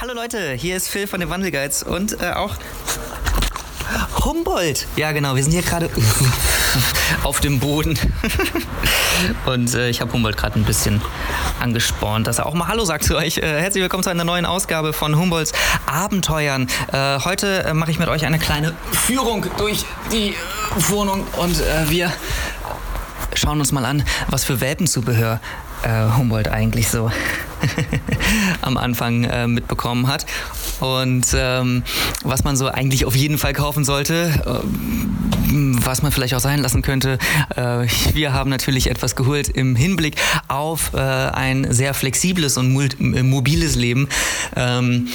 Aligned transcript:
Hallo 0.00 0.14
Leute, 0.14 0.52
hier 0.52 0.76
ist 0.76 0.88
Phil 0.88 1.08
von 1.08 1.18
den 1.18 1.28
Wandelgeiz 1.28 1.82
und 1.82 2.22
äh, 2.22 2.30
auch 2.30 2.54
Humboldt. 4.24 4.86
Ja, 4.94 5.10
genau, 5.10 5.34
wir 5.34 5.42
sind 5.42 5.50
hier 5.50 5.62
gerade 5.62 5.90
auf 7.24 7.40
dem 7.40 7.58
Boden. 7.58 7.98
und 9.46 9.74
äh, 9.74 9.88
ich 9.88 10.00
habe 10.00 10.12
Humboldt 10.12 10.36
gerade 10.36 10.56
ein 10.56 10.62
bisschen 10.62 11.02
angespornt, 11.58 12.28
dass 12.28 12.38
er 12.38 12.46
auch 12.46 12.54
mal 12.54 12.68
Hallo 12.68 12.84
sagt 12.84 13.02
zu 13.02 13.16
euch. 13.16 13.38
Äh, 13.38 13.60
herzlich 13.60 13.82
willkommen 13.82 14.04
zu 14.04 14.10
einer 14.10 14.22
neuen 14.22 14.46
Ausgabe 14.46 14.92
von 14.92 15.18
Humboldts 15.18 15.52
Abenteuern. 15.86 16.68
Äh, 16.92 17.18
heute 17.24 17.64
äh, 17.64 17.74
mache 17.74 17.90
ich 17.90 17.98
mit 17.98 18.06
euch 18.06 18.24
eine 18.24 18.38
kleine 18.38 18.76
Führung 18.92 19.46
durch 19.56 19.84
die 20.12 20.28
äh, 20.28 20.34
Wohnung 20.90 21.26
und 21.38 21.60
äh, 21.60 21.90
wir 21.90 22.12
schauen 23.34 23.58
uns 23.58 23.72
mal 23.72 23.84
an, 23.84 24.04
was 24.28 24.44
für 24.44 24.60
Welpenzubehör 24.60 25.40
Humboldt 26.16 26.48
eigentlich 26.48 26.88
so 26.88 27.08
am 28.62 28.76
Anfang 28.76 29.24
äh, 29.24 29.46
mitbekommen 29.46 30.06
hat. 30.08 30.26
Und 30.80 31.26
ähm, 31.34 31.82
was 32.22 32.44
man 32.44 32.56
so 32.56 32.68
eigentlich 32.68 33.04
auf 33.04 33.16
jeden 33.16 33.38
Fall 33.38 33.52
kaufen 33.52 33.84
sollte, 33.84 34.32
äh, 34.46 35.48
was 35.50 36.02
man 36.02 36.12
vielleicht 36.12 36.34
auch 36.34 36.40
sein 36.40 36.60
lassen 36.60 36.82
könnte. 36.82 37.18
Äh, 37.56 37.86
wir 38.12 38.32
haben 38.32 38.50
natürlich 38.50 38.90
etwas 38.90 39.16
geholt 39.16 39.48
im 39.48 39.76
Hinblick 39.76 40.16
auf 40.46 40.92
äh, 40.94 40.98
ein 40.98 41.72
sehr 41.72 41.94
flexibles 41.94 42.56
und 42.56 42.76
äh, 43.00 43.22
mobiles 43.22 43.74
Leben. 43.74 44.08
Ähm, 44.56 45.08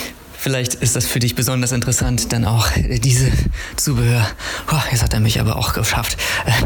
Vielleicht 0.43 0.73
ist 0.73 0.97
das 0.97 1.05
für 1.05 1.19
dich 1.19 1.35
besonders 1.35 1.71
interessant, 1.71 2.33
dann 2.33 2.43
auch 2.43 2.69
äh, 2.75 2.99
diese 2.99 3.31
Zubehör. 3.77 4.27
Oh, 4.69 4.81
jetzt 4.91 5.01
hat 5.01 5.13
er 5.13 5.21
mich 5.21 5.39
aber 5.39 5.55
auch 5.55 5.71
geschafft, 5.71 6.17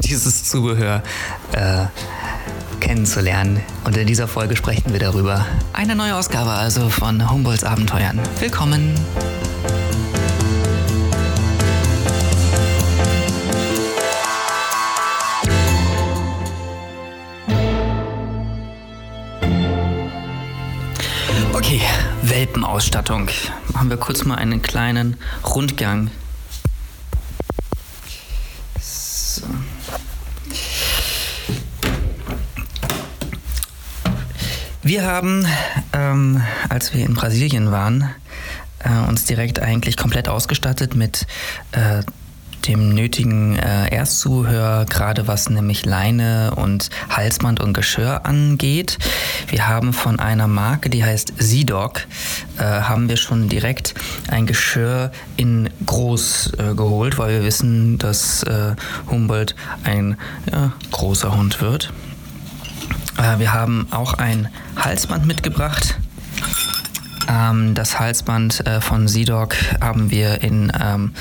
dieses 0.03 0.45
Zubehör 0.45 1.03
äh, 1.51 1.85
kennenzulernen. 2.79 3.61
Und 3.83 3.97
in 3.97 4.07
dieser 4.07 4.27
Folge 4.27 4.55
sprechen 4.55 4.93
wir 4.93 4.99
darüber. 4.99 5.45
Eine 5.73 5.95
neue 5.95 6.15
Ausgabe 6.15 6.51
also 6.51 6.89
von 6.89 7.29
Humboldts 7.29 7.63
Abenteuern. 7.63 8.19
Willkommen! 8.39 8.93
Okay, 21.53 21.81
Welpenausstattung. 22.21 23.29
Machen 23.73 23.89
wir 23.89 23.97
kurz 23.97 24.23
mal 24.23 24.35
einen 24.35 24.61
kleinen 24.61 25.17
Rundgang 25.43 26.11
Wir 34.87 35.05
haben, 35.05 35.45
ähm, 35.91 36.41
als 36.69 36.93
wir 36.93 37.05
in 37.05 37.13
Brasilien 37.13 37.71
waren, 37.71 38.09
äh, 38.79 39.09
uns 39.09 39.25
direkt 39.25 39.59
eigentlich 39.59 39.97
komplett 39.97 40.29
ausgestattet 40.29 40.95
mit 40.95 41.27
äh, 41.73 42.03
dem 42.69 42.95
nötigen 42.95 43.57
äh, 43.57 43.93
Erstzubehör, 43.93 44.85
gerade 44.85 45.27
was 45.27 45.49
nämlich 45.49 45.85
Leine 45.85 46.53
und 46.55 46.89
Halsband 47.09 47.59
und 47.59 47.73
Geschirr 47.73 48.25
angeht. 48.25 48.97
Wir 49.49 49.67
haben 49.67 49.91
von 49.91 50.21
einer 50.21 50.47
Marke, 50.47 50.89
die 50.89 51.03
heißt 51.03 51.33
Zidog, 51.37 52.07
äh, 52.57 52.63
haben 52.63 53.09
wir 53.09 53.17
schon 53.17 53.49
direkt 53.49 53.93
ein 54.29 54.45
Geschirr 54.45 55.11
in 55.35 55.69
groß 55.85 56.53
äh, 56.59 56.75
geholt, 56.75 57.17
weil 57.17 57.33
wir 57.33 57.43
wissen, 57.43 57.97
dass 57.97 58.41
äh, 58.43 58.73
Humboldt 59.11 59.53
ein 59.83 60.15
ja, 60.49 60.71
großer 60.91 61.35
Hund 61.35 61.59
wird. 61.59 61.91
Äh, 63.17 63.39
wir 63.39 63.53
haben 63.53 63.87
auch 63.91 64.13
ein 64.13 64.49
Halsband 64.75 65.25
mitgebracht. 65.25 65.99
Ähm, 67.27 67.75
das 67.75 67.99
Halsband 67.99 68.65
äh, 68.65 68.81
von 68.81 69.07
Sidok 69.07 69.55
haben 69.81 70.11
wir 70.11 70.41
in 70.41 70.71
ähm, 70.79 71.13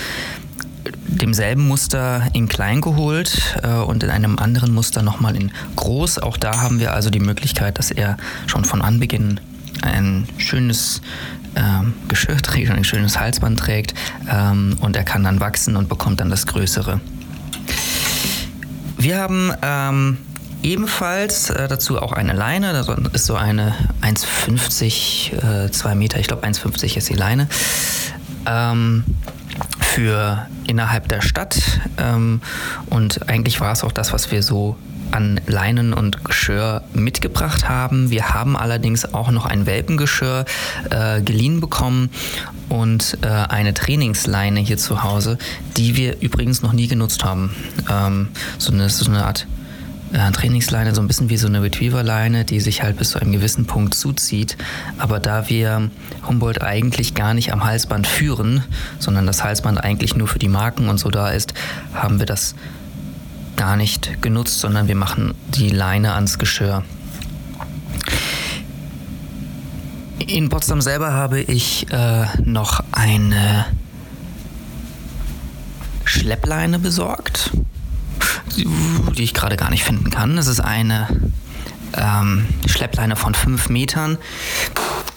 demselben 1.08 1.66
Muster 1.66 2.28
in 2.32 2.48
klein 2.48 2.80
geholt 2.80 3.58
äh, 3.62 3.68
und 3.68 4.02
in 4.02 4.10
einem 4.10 4.38
anderen 4.38 4.72
Muster 4.72 5.02
nochmal 5.02 5.36
in 5.36 5.50
groß. 5.74 6.18
Auch 6.18 6.36
da 6.36 6.60
haben 6.60 6.78
wir 6.80 6.92
also 6.92 7.10
die 7.10 7.20
Möglichkeit, 7.20 7.78
dass 7.78 7.90
er 7.90 8.16
schon 8.46 8.64
von 8.64 8.82
Anbeginn 8.82 9.40
ein 9.82 10.28
schönes 10.38 11.00
ähm, 11.54 11.94
Geschirr 12.08 12.38
trägt, 12.38 12.70
ein 12.70 12.84
schönes 12.84 13.18
Halsband 13.18 13.58
trägt 13.58 13.94
ähm, 14.30 14.76
und 14.80 14.96
er 14.96 15.04
kann 15.04 15.24
dann 15.24 15.40
wachsen 15.40 15.76
und 15.76 15.88
bekommt 15.88 16.20
dann 16.20 16.30
das 16.30 16.46
Größere. 16.46 17.00
Wir 18.98 19.18
haben 19.18 19.52
ähm, 19.62 20.18
ebenfalls 20.62 21.50
äh, 21.50 21.68
dazu 21.68 22.00
auch 22.00 22.12
eine 22.12 22.32
Leine. 22.32 22.72
Das 22.72 22.88
ist 23.12 23.26
so 23.26 23.34
eine 23.34 23.74
1,50, 24.02 25.66
äh, 25.66 25.70
2 25.70 25.94
Meter, 25.94 26.18
ich 26.18 26.26
glaube 26.26 26.46
1,50 26.46 26.96
ist 26.96 27.08
die 27.08 27.14
Leine. 27.14 27.48
Ähm, 28.46 29.04
für 29.80 30.46
innerhalb 30.66 31.08
der 31.08 31.22
Stadt. 31.22 31.80
Ähm, 31.96 32.40
und 32.90 33.28
eigentlich 33.28 33.60
war 33.60 33.72
es 33.72 33.82
auch 33.82 33.92
das, 33.92 34.12
was 34.12 34.30
wir 34.30 34.42
so 34.42 34.76
an 35.12 35.40
Leinen 35.46 35.94
und 35.94 36.24
Geschirr 36.24 36.82
mitgebracht 36.92 37.68
haben. 37.68 38.10
Wir 38.10 38.30
haben 38.30 38.56
allerdings 38.56 39.14
auch 39.14 39.30
noch 39.30 39.46
ein 39.46 39.64
Welpengeschirr 39.64 40.44
äh, 40.90 41.22
geliehen 41.22 41.60
bekommen 41.60 42.10
und 42.68 43.18
äh, 43.22 43.28
eine 43.28 43.72
Trainingsleine 43.72 44.60
hier 44.60 44.76
zu 44.76 45.02
Hause, 45.02 45.38
die 45.76 45.96
wir 45.96 46.20
übrigens 46.20 46.62
noch 46.62 46.72
nie 46.72 46.88
genutzt 46.88 47.24
haben. 47.24 47.54
Ähm, 47.90 48.28
so, 48.58 48.72
eine, 48.72 48.90
so 48.90 49.08
eine 49.08 49.24
Art 49.24 49.46
äh, 50.16 50.32
Trainingsleine 50.32 50.94
so 50.94 51.02
ein 51.02 51.06
bisschen 51.06 51.28
wie 51.28 51.36
so 51.36 51.46
eine 51.46 51.62
Retriever-Leine, 51.62 52.44
die 52.44 52.60
sich 52.60 52.82
halt 52.82 52.96
bis 52.96 53.10
zu 53.10 53.20
einem 53.20 53.32
gewissen 53.32 53.66
Punkt 53.66 53.94
zuzieht. 53.94 54.56
Aber 54.98 55.20
da 55.20 55.48
wir 55.48 55.90
Humboldt 56.26 56.62
eigentlich 56.62 57.14
gar 57.14 57.34
nicht 57.34 57.52
am 57.52 57.64
Halsband 57.64 58.06
führen, 58.06 58.64
sondern 58.98 59.26
das 59.26 59.44
Halsband 59.44 59.82
eigentlich 59.82 60.16
nur 60.16 60.26
für 60.26 60.38
die 60.38 60.48
Marken 60.48 60.88
und 60.88 60.98
so 60.98 61.10
da 61.10 61.28
ist, 61.28 61.52
haben 61.92 62.18
wir 62.18 62.26
das 62.26 62.54
gar 63.56 63.76
nicht 63.76 64.22
genutzt, 64.22 64.60
sondern 64.60 64.88
wir 64.88 64.96
machen 64.96 65.34
die 65.54 65.68
Leine 65.68 66.14
ans 66.14 66.38
Geschirr. 66.38 66.82
In 70.26 70.48
Potsdam 70.48 70.80
selber 70.80 71.12
habe 71.12 71.40
ich 71.40 71.90
äh, 71.92 72.24
noch 72.44 72.82
eine 72.92 73.66
Schleppleine 76.04 76.78
besorgt 76.78 77.50
die 78.56 79.22
ich 79.22 79.34
gerade 79.34 79.56
gar 79.56 79.70
nicht 79.70 79.84
finden 79.84 80.10
kann. 80.10 80.36
Das 80.36 80.46
ist 80.46 80.60
eine 80.60 81.08
ähm, 81.94 82.46
Schleppleine 82.66 83.16
von 83.16 83.34
fünf 83.34 83.68
Metern. 83.68 84.18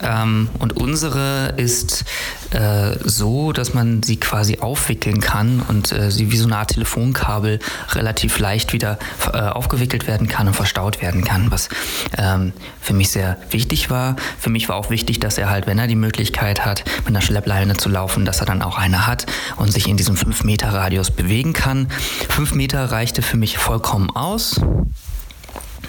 Ähm, 0.02 0.50
und 0.60 0.78
unsere 0.78 1.54
ist 1.58 2.06
äh, 2.52 2.96
so, 3.04 3.52
dass 3.52 3.74
man 3.74 4.02
sie 4.04 4.18
quasi 4.18 4.60
aufwickeln 4.60 5.20
kann 5.20 5.62
und 5.68 5.92
äh, 5.92 6.10
sie 6.12 6.32
wie 6.32 6.38
so 6.38 6.46
eine 6.46 6.58
Art 6.58 6.72
Telefonkabel 6.72 7.60
relativ 7.92 8.40
leicht 8.40 8.74
wieder 8.74 8.98
äh, 9.34 9.38
aufgewickelt 9.38 10.08
werden 10.08 10.28
kann 10.28 10.48
und 10.48 10.54
verstaut 10.54 11.02
werden 11.02 11.24
kann, 11.24 11.52
was 11.52 11.70
ähm, 12.18 12.54
für 12.82 12.94
mich 12.94 13.10
sehr 13.10 13.38
wichtig 13.52 13.90
war. 13.90 14.16
Für 14.40 14.50
mich 14.50 14.70
war 14.70 14.78
auch 14.78 14.90
wichtig, 14.90 15.20
dass 15.20 15.38
er 15.38 15.50
halt, 15.50 15.68
wenn 15.68 15.80
er 15.80 15.88
die 15.88 15.96
Möglichkeit 15.96 16.66
hat, 16.66 16.84
mit 17.00 17.08
einer 17.08 17.22
Schleppleine 17.22 17.78
zu 17.78 17.90
laufen, 17.90 18.26
dass 18.26 18.40
er 18.40 18.46
dann 18.46 18.62
auch 18.62 18.78
eine 18.78 19.06
hat 19.06 19.26
und 19.58 19.72
sich 19.72 19.88
in 19.88 19.98
diesem 19.98 20.16
5 20.16 20.44
Meter 20.44 20.70
Radius 20.70 21.12
bewegen 21.12 21.54
kann. 21.54 21.88
5 22.30 22.54
Meter 22.54 22.92
reichte 22.92 23.22
für 23.22 23.38
mich 23.38 23.58
vollkommen 23.58 24.10
aus. 24.12 24.62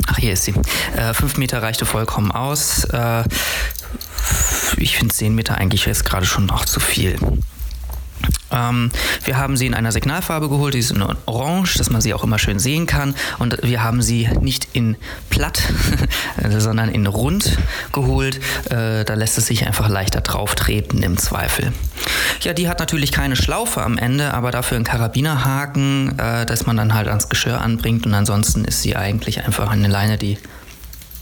Ach, 0.07 0.19
hier 0.19 0.33
ist 0.33 0.45
sie. 0.45 0.55
Äh, 0.97 1.13
Meter 1.37 1.63
reichte 1.63 1.87
vollkommen 1.87 2.33
aus. 2.33 2.85
Äh, 2.85 3.25
ich 4.77 4.97
finde 4.97 5.15
zehn 5.15 5.35
Meter 5.35 5.57
eigentlich 5.57 5.87
jetzt 5.87 6.05
gerade 6.05 6.27
schon 6.27 6.47
noch 6.47 6.65
zu 6.65 6.81
viel. 6.81 7.19
Ähm, 8.51 8.91
wir 9.25 9.37
haben 9.37 9.57
sie 9.57 9.67
in 9.67 9.75
einer 9.75 9.93
Signalfarbe 9.93 10.49
geholt, 10.49 10.75
die 10.75 10.79
ist 10.79 10.91
in 10.91 11.03
Orange, 11.03 11.79
dass 11.79 11.91
man 11.91 12.01
sie 12.01 12.15
auch 12.15 12.25
immer 12.25 12.39
schön 12.39 12.59
sehen 12.59 12.87
kann. 12.87 13.15
Und 13.39 13.59
wir 13.63 13.83
haben 13.83 14.03
sie 14.03 14.29
nicht 14.41 14.69
in 14.73 14.97
platt, 15.31 15.63
sondern 16.49 16.89
in 16.89 17.07
rund 17.07 17.59
geholt. 17.93 18.41
Äh, 18.71 19.05
da 19.05 19.15
lässt 19.15 19.39
es 19.39 19.47
sich 19.47 19.67
einfach 19.67 19.89
leichter 19.89 20.21
drauf 20.21 20.55
treten 20.55 21.03
im 21.03 21.17
Zweifel. 21.17 21.73
Ja, 22.43 22.53
die 22.53 22.69
hat 22.69 22.81
natürlich 22.81 23.13
keine 23.13 23.37
Schlaufe 23.37 23.83
am 23.83 23.99
Ende, 23.99 24.35
aber 24.35 24.51
dafür 24.51 24.77
einen 24.77 24.85
Karabinerhaken, 24.85 26.19
äh, 26.19 26.47
dass 26.47 26.67
man 26.67 26.77
dann 26.77 26.95
halt 26.95 27.09
ans 27.09 27.29
Geschirr 27.29 27.61
anbringt. 27.61 28.07
Und 28.07 28.15
ansonsten 28.15 28.65
ist 28.65 28.83
sie 28.83 28.97
eigentlich 28.97 29.45
einfach 29.45 29.71
eine 29.71 29.89
Leine, 29.89 30.19
die 30.19 30.39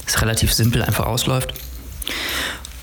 ist 0.07 0.23
relativ 0.23 0.53
simpel 0.53 0.83
einfach 0.83 1.07
ausläuft. 1.07 1.53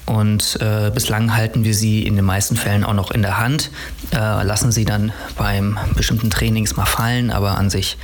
Und 0.05 0.61
äh, 0.61 0.91
bislang 0.93 1.35
halten 1.35 1.63
wir 1.63 1.73
sie 1.73 2.03
in 2.03 2.15
den 2.15 2.25
meisten 2.25 2.55
Fällen 2.55 2.83
auch 2.83 2.93
noch 2.93 3.09
in 3.09 3.23
der 3.23 3.39
Hand, 3.39 3.71
äh, 4.13 4.43
lassen 4.43 4.71
sie 4.71 4.85
dann 4.85 5.11
beim 5.35 5.79
bestimmten 5.95 6.29
Trainings 6.29 6.75
mal 6.75 6.85
fallen, 6.85 7.31
aber 7.31 7.57
an 7.57 7.71
sich 7.71 7.97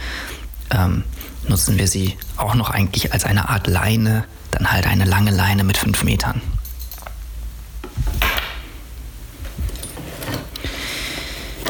ähm, 0.71 1.03
nutzen 1.47 1.77
wir 1.77 1.87
sie 1.87 2.17
auch 2.37 2.55
noch 2.55 2.71
eigentlich 2.71 3.13
als 3.13 3.23
eine 3.23 3.49
Art 3.49 3.67
Leine, 3.67 4.25
dann 4.49 4.71
halt 4.71 4.87
eine 4.87 5.05
lange 5.05 5.31
Leine 5.31 5.63
mit 5.63 5.77
fünf 5.77 6.03
Metern. 6.03 6.41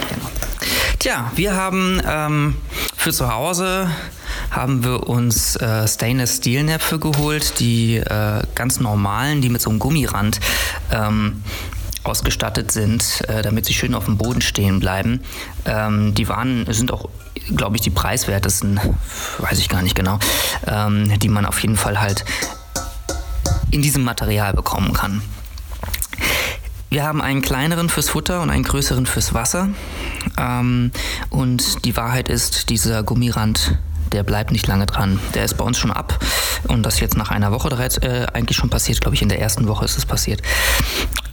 Genau. 0.10 0.30
Tja, 1.00 1.31
wir 1.36 1.56
haben 1.56 2.01
ähm, 2.07 2.56
für 2.95 3.12
zu 3.12 3.33
Hause 3.33 3.89
haben 4.51 4.83
wir 4.83 5.07
uns 5.07 5.56
äh, 5.56 5.88
Stainless 5.88 6.38
Steel 6.38 6.63
Näpfe 6.63 7.00
geholt, 7.00 7.59
die 7.59 7.95
äh, 7.95 8.42
ganz 8.53 8.80
normalen, 8.80 9.42
die 9.42 9.50
mit 9.50 9.62
so 9.62 9.69
einem 9.69 9.80
Gummirand 9.80 10.39
ähm, 10.92 11.42
ausgestattet 12.03 12.71
sind, 12.71 13.21
äh, 13.27 13.42
damit 13.42 13.65
sie 13.65 13.74
schön 13.74 13.95
auf 13.95 14.06
dem 14.06 14.18
Boden 14.18 14.42
stehen 14.42 14.80
bleiben. 14.80 15.21
Ähm, 15.65 16.13
die 16.13 16.27
waren, 16.27 16.65
sind 16.71 16.92
auch, 16.92 17.09
glaube 17.56 17.77
ich, 17.77 17.81
die 17.81 17.89
preiswertesten, 17.89 18.80
weiß 19.39 19.57
ich 19.59 19.69
gar 19.69 19.81
nicht 19.81 19.95
genau, 19.95 20.19
ähm, 20.68 21.18
die 21.19 21.30
man 21.30 21.45
auf 21.45 21.59
jeden 21.62 21.77
Fall 21.77 22.01
halt 22.01 22.25
in 23.71 23.81
diesem 23.81 24.04
Material 24.04 24.54
bekommen 24.54 24.94
kann. 24.94 25.21
Wir 26.89 27.06
haben 27.06 27.21
einen 27.21 27.42
kleineren 27.42 27.88
fürs 27.88 28.09
Futter 28.09 28.42
und 28.42 28.50
einen 28.50 28.65
größeren 28.65 29.06
fürs 29.06 29.33
Wasser. 29.33 29.69
Ähm, 30.38 30.92
und 31.30 31.86
die 31.86 31.95
Wahrheit 31.95 32.27
ist, 32.27 32.69
dieser 32.69 33.01
Gummirand, 33.04 33.77
der 34.11 34.23
bleibt 34.23 34.51
nicht 34.51 34.67
lange 34.67 34.85
dran. 34.85 35.19
Der 35.33 35.45
ist 35.45 35.57
bei 35.57 35.63
uns 35.63 35.77
schon 35.77 35.91
ab 35.91 36.19
und 36.67 36.83
das 36.83 36.99
jetzt 36.99 37.17
nach 37.17 37.31
einer 37.31 37.51
Woche 37.51 37.69
bereits 37.69 37.97
äh, 37.97 38.27
eigentlich 38.33 38.57
schon 38.57 38.69
passiert. 38.69 39.01
Glaube 39.01 39.15
ich, 39.15 39.21
in 39.21 39.29
der 39.29 39.39
ersten 39.39 39.67
Woche 39.67 39.85
ist 39.85 39.97
es 39.97 40.05
passiert. 40.05 40.41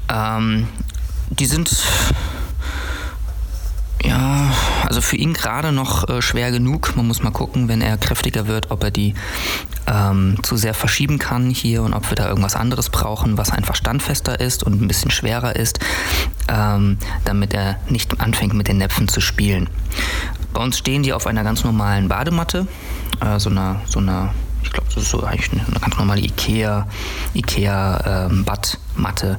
Ähm, 0.09 0.69
die 1.31 1.47
sind 1.47 1.71
also 4.89 5.03
für 5.03 5.17
ihn 5.17 5.35
gerade 5.35 5.71
noch 5.71 6.09
äh, 6.09 6.23
schwer 6.23 6.51
genug. 6.51 6.97
Man 6.97 7.07
muss 7.07 7.23
mal 7.23 7.31
gucken, 7.31 7.69
wenn 7.69 7.83
er 7.83 7.99
kräftiger 7.99 8.47
wird, 8.47 8.71
ob 8.71 8.83
er 8.83 8.91
die 8.91 9.13
ähm, 9.87 10.39
zu 10.43 10.57
sehr 10.57 10.73
verschieben 10.73 11.19
kann 11.19 11.51
hier 11.51 11.83
und 11.83 11.93
ob 11.93 12.09
wir 12.11 12.17
da 12.17 12.27
irgendwas 12.27 12.57
anderes 12.57 12.89
brauchen, 12.89 13.37
was 13.37 13.51
einfach 13.51 13.75
standfester 13.75 14.41
ist 14.41 14.63
und 14.63 14.81
ein 14.81 14.89
bisschen 14.89 15.11
schwerer 15.11 15.57
ist, 15.57 15.79
ähm, 16.49 16.97
damit 17.27 17.53
er 17.53 17.77
nicht 17.91 18.19
anfängt 18.19 18.55
mit 18.55 18.67
den 18.69 18.79
Näpfen 18.79 19.09
zu 19.09 19.21
spielen. 19.21 19.69
Bei 20.55 20.63
uns 20.63 20.79
stehen 20.79 21.03
die 21.03 21.13
auf 21.13 21.27
einer 21.27 21.45
ganz 21.45 21.65
normalen 21.65 22.09
Badematte, 22.09 22.67
äh, 23.21 23.39
so 23.39 23.51
einer, 23.51 23.83
so 23.87 23.99
einer 23.99 24.33
ich 24.69 24.75
glaube, 24.75 24.89
das 24.95 25.03
ist 25.03 25.11
so 25.11 25.23
eigentlich 25.25 25.51
eine 25.51 25.81
ganz 25.81 25.97
normale 25.97 26.21
Ikea, 26.21 26.87
Ikea 27.35 28.27
ähm, 28.27 28.45
Badmatte. 28.45 29.39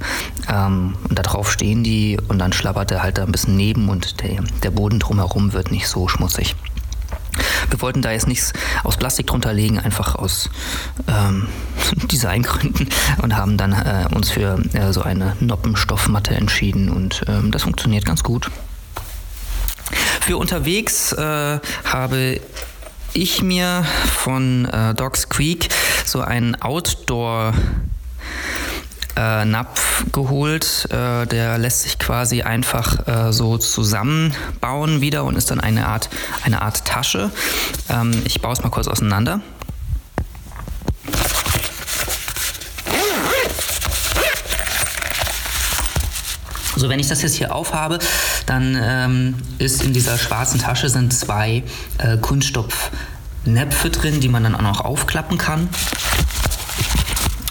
Ähm, 0.50 0.96
und 1.08 1.18
da 1.18 1.22
drauf 1.22 1.52
stehen 1.52 1.84
die 1.84 2.18
und 2.28 2.40
dann 2.40 2.52
schlabbert 2.52 2.92
er 2.92 3.04
halt 3.04 3.20
da 3.20 3.24
ein 3.24 3.32
bisschen 3.32 3.56
neben 3.56 3.90
und 3.90 4.22
der, 4.22 4.42
der 4.64 4.72
Boden 4.72 5.00
drumherum 5.00 5.54
wird 5.54 5.72
nicht 5.72 5.88
so 5.88 6.08
schmutzig. 6.08 6.56
Wir 7.70 7.80
wollten 7.82 8.02
da 8.02 8.12
jetzt 8.12 8.28
nichts 8.28 8.54
aus 8.84 8.98
Plastik 8.98 9.28
drunter 9.28 9.54
legen, 9.54 9.78
einfach 9.80 10.16
aus 10.16 10.50
ähm, 11.08 11.48
Designgründen 12.12 12.90
und 13.22 13.38
haben 13.38 13.56
dann 13.56 13.74
äh, 13.74 14.08
uns 14.14 14.32
für 14.32 14.60
äh, 14.74 14.92
so 14.92 15.04
eine 15.04 15.38
Noppenstoffmatte 15.40 16.34
entschieden 16.34 16.90
und 16.90 17.24
ähm, 17.28 17.52
das 17.52 17.64
funktioniert 17.64 18.04
ganz 18.04 18.24
gut. 18.24 18.50
Für 20.22 20.38
unterwegs 20.38 21.14
äh, 21.14 21.60
habe 21.86 22.42
ich 23.14 23.42
mir 23.42 23.86
von 24.14 24.66
äh, 24.66 24.94
Dogs 24.94 25.30
Creek 25.30 25.70
so 26.06 26.22
einen 26.22 26.56
Outdoor 26.62 27.54
äh, 29.16 29.46
Napf 29.46 30.06
geholt. 30.12 30.88
Äh, 30.92 31.26
der 31.28 31.58
lässt 31.58 31.82
sich 31.82 32.00
quasi 32.00 32.42
einfach 32.42 33.08
äh, 33.08 33.34
so 33.34 33.58
zusammenbauen 33.58 35.02
wieder 35.02 35.26
und 35.26 35.36
ist 35.36 35.52
dann 35.52 35.60
eine 35.60 35.88
Art, 35.88 36.10
eine 36.44 36.62
Art 36.62 36.86
Tasche. 36.86 37.32
Ähm, 37.90 38.12
ich 38.26 38.42
baue 38.42 38.54
es 38.54 38.64
mal 38.64 38.70
kurz 38.70 38.88
auseinander. 38.88 39.42
So, 46.80 46.88
wenn 46.88 47.02
ich 47.02 47.10
das 47.10 47.22
jetzt 47.22 47.36
hier 47.36 47.54
aufhabe, 47.54 48.00
dann 48.46 48.78
ähm, 48.82 49.36
ist 49.58 49.84
in 49.84 49.92
dieser 49.92 50.18
schwarzen 50.18 50.62
Tasche 50.62 50.88
sind 50.88 51.14
zwei 51.14 51.64
äh, 51.98 52.16
Kunststoffnäpfe 52.16 53.90
drin, 53.90 54.22
die 54.22 54.30
man 54.30 54.44
dann 54.44 54.56
auch 54.56 54.62
noch 54.62 54.80
aufklappen 54.80 55.38
kann. 55.38 55.68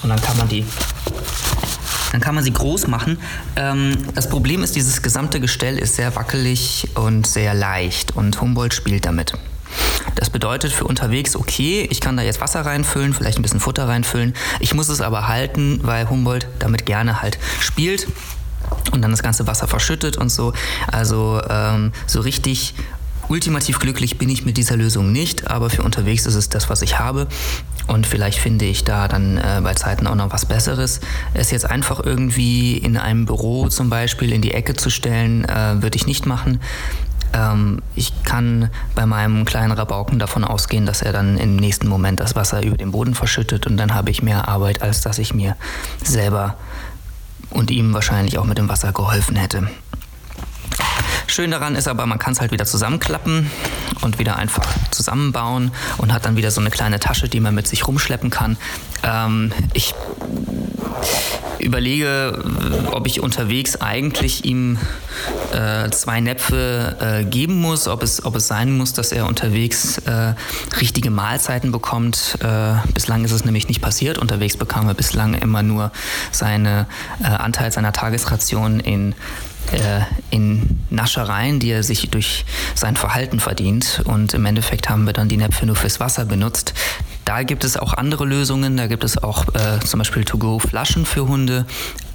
Und 0.02 0.08
dann 0.08 0.20
kann 0.22 0.38
man 0.38 0.48
die 0.48 0.64
dann 2.12 2.22
kann 2.22 2.34
man 2.34 2.42
sie 2.42 2.54
groß 2.54 2.86
machen. 2.86 3.18
Ähm, 3.54 3.98
das 4.14 4.30
Problem 4.30 4.62
ist, 4.62 4.74
dieses 4.74 5.02
gesamte 5.02 5.40
Gestell 5.40 5.76
ist 5.76 5.96
sehr 5.96 6.16
wackelig 6.16 6.88
und 6.94 7.26
sehr 7.26 7.52
leicht 7.52 8.16
und 8.16 8.40
Humboldt 8.40 8.72
spielt 8.72 9.04
damit. 9.04 9.34
Das 10.14 10.30
bedeutet 10.30 10.72
für 10.72 10.84
unterwegs, 10.84 11.36
okay, 11.36 11.86
ich 11.90 12.00
kann 12.00 12.16
da 12.16 12.22
jetzt 12.22 12.40
Wasser 12.40 12.64
reinfüllen, 12.64 13.12
vielleicht 13.12 13.38
ein 13.38 13.42
bisschen 13.42 13.60
Futter 13.60 13.86
reinfüllen. 13.86 14.32
Ich 14.58 14.72
muss 14.72 14.88
es 14.88 15.02
aber 15.02 15.28
halten, 15.28 15.80
weil 15.82 16.08
Humboldt 16.08 16.48
damit 16.60 16.86
gerne 16.86 17.20
halt 17.20 17.38
spielt 17.60 18.06
und 18.92 19.02
dann 19.02 19.10
das 19.10 19.22
ganze 19.22 19.46
Wasser 19.46 19.68
verschüttet 19.68 20.16
und 20.16 20.30
so. 20.30 20.52
Also 20.90 21.40
ähm, 21.48 21.92
so 22.06 22.20
richtig 22.20 22.74
ultimativ 23.28 23.78
glücklich 23.78 24.18
bin 24.18 24.28
ich 24.28 24.44
mit 24.44 24.56
dieser 24.56 24.76
Lösung 24.76 25.12
nicht, 25.12 25.50
aber 25.50 25.70
für 25.70 25.82
unterwegs 25.82 26.26
ist 26.26 26.34
es 26.34 26.48
das, 26.48 26.70
was 26.70 26.82
ich 26.82 26.98
habe. 26.98 27.28
Und 27.86 28.06
vielleicht 28.06 28.38
finde 28.38 28.66
ich 28.66 28.84
da 28.84 29.08
dann 29.08 29.38
äh, 29.38 29.60
bei 29.62 29.74
Zeiten 29.74 30.06
auch 30.06 30.14
noch 30.14 30.30
was 30.30 30.46
Besseres. 30.46 31.00
Es 31.34 31.50
jetzt 31.50 31.68
einfach 31.68 32.00
irgendwie 32.04 32.76
in 32.76 32.96
einem 32.96 33.26
Büro 33.26 33.68
zum 33.68 33.88
Beispiel 33.88 34.32
in 34.32 34.42
die 34.42 34.52
Ecke 34.52 34.74
zu 34.74 34.90
stellen, 34.90 35.44
äh, 35.44 35.82
würde 35.82 35.96
ich 35.96 36.06
nicht 36.06 36.26
machen. 36.26 36.60
Ähm, 37.32 37.80
ich 37.94 38.12
kann 38.24 38.70
bei 38.94 39.06
meinem 39.06 39.44
kleinen 39.44 39.72
Rabauken 39.72 40.18
davon 40.18 40.44
ausgehen, 40.44 40.86
dass 40.86 41.02
er 41.02 41.12
dann 41.12 41.38
im 41.38 41.56
nächsten 41.56 41.88
Moment 41.88 42.20
das 42.20 42.36
Wasser 42.36 42.62
über 42.62 42.76
den 42.76 42.90
Boden 42.90 43.14
verschüttet 43.14 43.66
und 43.66 43.76
dann 43.76 43.94
habe 43.94 44.10
ich 44.10 44.22
mehr 44.22 44.48
Arbeit, 44.48 44.82
als 44.82 45.00
dass 45.00 45.18
ich 45.18 45.34
mir 45.34 45.56
selber 46.02 46.56
und 47.50 47.70
ihm 47.70 47.94
wahrscheinlich 47.94 48.38
auch 48.38 48.44
mit 48.44 48.58
dem 48.58 48.68
Wasser 48.68 48.92
geholfen 48.92 49.36
hätte. 49.36 49.68
Schön 51.30 51.50
daran 51.50 51.76
ist 51.76 51.86
aber, 51.88 52.06
man 52.06 52.18
kann 52.18 52.32
es 52.32 52.40
halt 52.40 52.52
wieder 52.52 52.64
zusammenklappen 52.64 53.50
und 54.00 54.18
wieder 54.18 54.36
einfach 54.36 54.66
zusammenbauen 54.90 55.72
und 55.98 56.12
hat 56.12 56.24
dann 56.24 56.36
wieder 56.36 56.50
so 56.50 56.60
eine 56.60 56.70
kleine 56.70 57.00
Tasche, 57.00 57.28
die 57.28 57.38
man 57.38 57.54
mit 57.54 57.68
sich 57.68 57.86
rumschleppen 57.86 58.30
kann. 58.30 58.56
Ähm, 59.02 59.52
ich 59.74 59.94
überlege, 61.58 62.42
ob 62.92 63.06
ich 63.06 63.20
unterwegs 63.20 63.76
eigentlich 63.76 64.46
ihm 64.46 64.78
äh, 65.52 65.90
zwei 65.90 66.20
Näpfe 66.20 66.96
äh, 66.98 67.24
geben 67.24 67.60
muss, 67.60 67.88
ob 67.88 68.02
es, 68.02 68.24
ob 68.24 68.34
es 68.36 68.48
sein 68.48 68.76
muss, 68.76 68.94
dass 68.94 69.12
er 69.12 69.26
unterwegs 69.26 69.98
äh, 69.98 70.34
richtige 70.80 71.10
Mahlzeiten 71.10 71.72
bekommt. 71.72 72.38
Äh, 72.40 72.74
bislang 72.94 73.24
ist 73.26 73.32
es 73.32 73.44
nämlich 73.44 73.68
nicht 73.68 73.82
passiert. 73.82 74.16
Unterwegs 74.16 74.56
bekam 74.56 74.88
er 74.88 74.94
bislang 74.94 75.34
immer 75.34 75.62
nur 75.62 75.92
seinen 76.32 76.86
äh, 77.22 77.26
Anteil 77.26 77.70
seiner 77.70 77.92
Tagesration 77.92 78.80
in 78.80 79.14
äh, 79.72 80.00
in 80.30 80.80
Naschereien, 80.90 81.60
die 81.60 81.70
er 81.70 81.82
sich 81.82 82.10
durch 82.10 82.44
sein 82.74 82.96
Verhalten 82.96 83.40
verdient. 83.40 84.02
Und 84.04 84.34
im 84.34 84.44
Endeffekt 84.46 84.88
haben 84.88 85.06
wir 85.06 85.12
dann 85.12 85.28
die 85.28 85.36
Näpfe 85.36 85.66
nur 85.66 85.76
fürs 85.76 86.00
Wasser 86.00 86.24
benutzt. 86.24 86.74
Da 87.24 87.42
gibt 87.42 87.64
es 87.64 87.76
auch 87.76 87.92
andere 87.92 88.24
Lösungen. 88.24 88.76
Da 88.76 88.86
gibt 88.86 89.04
es 89.04 89.22
auch 89.22 89.44
äh, 89.54 89.80
zum 89.84 89.98
Beispiel 89.98 90.24
To-Go-Flaschen 90.24 91.04
für 91.04 91.28
Hunde. 91.28 91.66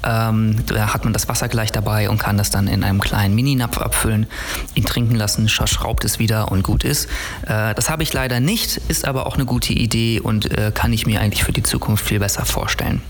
Ähm, 0.03 0.65
da 0.65 0.93
hat 0.93 1.03
man 1.03 1.13
das 1.13 1.29
Wasser 1.29 1.47
gleich 1.47 1.71
dabei 1.71 2.09
und 2.09 2.17
kann 2.17 2.37
das 2.37 2.49
dann 2.49 2.67
in 2.67 2.83
einem 2.83 2.99
kleinen 2.99 3.35
Mini-Napf 3.35 3.77
abfüllen, 3.77 4.27
ihn 4.75 4.85
trinken 4.85 5.15
lassen, 5.15 5.47
schraubt 5.47 6.03
es 6.03 6.19
wieder 6.19 6.51
und 6.51 6.63
gut 6.63 6.83
ist. 6.83 7.05
Äh, 7.43 7.73
das 7.73 7.89
habe 7.89 8.03
ich 8.03 8.11
leider 8.11 8.39
nicht, 8.39 8.77
ist 8.87 9.05
aber 9.05 9.25
auch 9.25 9.35
eine 9.35 9.45
gute 9.45 9.71
Idee 9.73 10.19
und 10.19 10.51
äh, 10.51 10.71
kann 10.73 10.91
ich 10.91 11.05
mir 11.05 11.21
eigentlich 11.21 11.43
für 11.43 11.53
die 11.53 11.63
Zukunft 11.63 12.05
viel 12.05 12.19
besser 12.19 12.45
vorstellen. 12.45 13.01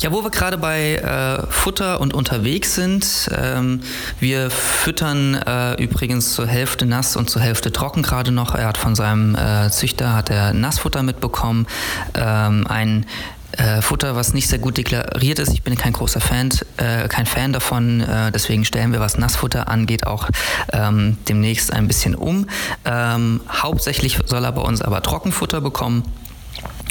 Ja, 0.00 0.12
wo 0.12 0.22
wir 0.22 0.30
gerade 0.30 0.58
bei 0.58 0.94
äh, 0.94 1.50
Futter 1.50 2.00
und 2.00 2.14
unterwegs 2.14 2.76
sind, 2.76 3.28
ähm, 3.36 3.80
wir 4.20 4.48
füttern 4.48 5.34
äh, 5.34 5.74
übrigens 5.82 6.34
zur 6.34 6.46
Hälfte 6.46 6.86
nass 6.86 7.16
und 7.16 7.28
zur 7.28 7.42
Hälfte 7.42 7.72
trocken 7.72 8.02
gerade 8.04 8.30
noch. 8.30 8.54
Er 8.54 8.68
hat 8.68 8.78
von 8.78 8.94
seinem 8.94 9.34
äh, 9.34 9.70
Züchter 9.70 10.14
hat 10.14 10.30
er 10.30 10.52
Nassfutter 10.52 11.02
mitbekommen, 11.02 11.66
ähm, 12.14 12.64
ein 12.68 13.06
äh, 13.56 13.82
Futter, 13.82 14.14
was 14.14 14.34
nicht 14.34 14.48
sehr 14.48 14.60
gut 14.60 14.76
deklariert 14.76 15.40
ist. 15.40 15.52
Ich 15.52 15.64
bin 15.64 15.76
kein 15.76 15.94
großer 15.94 16.20
Fan, 16.20 16.50
äh, 16.76 17.08
kein 17.08 17.26
Fan 17.26 17.52
davon. 17.52 18.00
Äh, 18.00 18.30
deswegen 18.30 18.64
stellen 18.64 18.92
wir, 18.92 19.00
was 19.00 19.18
Nassfutter 19.18 19.66
angeht, 19.66 20.06
auch 20.06 20.28
ähm, 20.72 21.16
demnächst 21.28 21.72
ein 21.72 21.88
bisschen 21.88 22.14
um. 22.14 22.46
Ähm, 22.84 23.40
hauptsächlich 23.50 24.16
soll 24.26 24.44
er 24.44 24.52
bei 24.52 24.62
uns 24.62 24.80
aber 24.80 25.02
Trockenfutter 25.02 25.60
bekommen. 25.60 26.04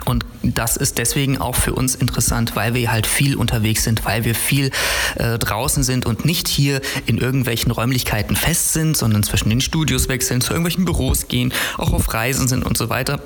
Und 0.08 0.24
das 0.42 0.78
ist 0.78 1.00
deswegen 1.00 1.38
auch 1.38 1.56
für 1.56 1.74
uns 1.74 1.94
interessant, 1.94 2.56
weil 2.56 2.74
wir 2.74 2.90
halt 2.90 3.06
viel 3.06 3.36
unterwegs 3.36 3.84
sind, 3.84 4.06
weil 4.06 4.24
wir 4.24 4.36
viel 4.36 4.72
äh, 5.16 5.38
draußen 5.38 5.84
sind 5.84 6.06
und 6.06 6.24
nicht 6.24 6.48
hier 6.48 6.80
in 7.06 7.18
irgendwelchen 7.18 7.72
Räumlichkeiten 7.72 8.38
fest 8.38 8.72
sind, 8.72 8.96
sondern 8.96 9.24
zwischen 9.24 9.50
den 9.50 9.60
Studios 9.60 10.08
wechseln, 10.08 10.40
zu 10.40 10.54
irgendwelchen 10.54 10.86
Büros 10.86 11.28
gehen, 11.28 11.52
auch 11.78 11.92
auf 11.92 12.14
Reisen 12.14 12.48
sind 12.48 12.64
und 12.64 12.78
so 12.78 12.88
weiter. 12.88 13.20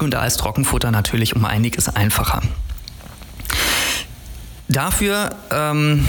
Und 0.00 0.14
da 0.14 0.24
ist 0.24 0.38
Trockenfutter 0.38 0.90
natürlich 0.90 1.36
um 1.36 1.44
einiges 1.44 1.94
einfacher. 1.94 2.40
Dafür 4.68 5.30
ähm, 5.50 6.06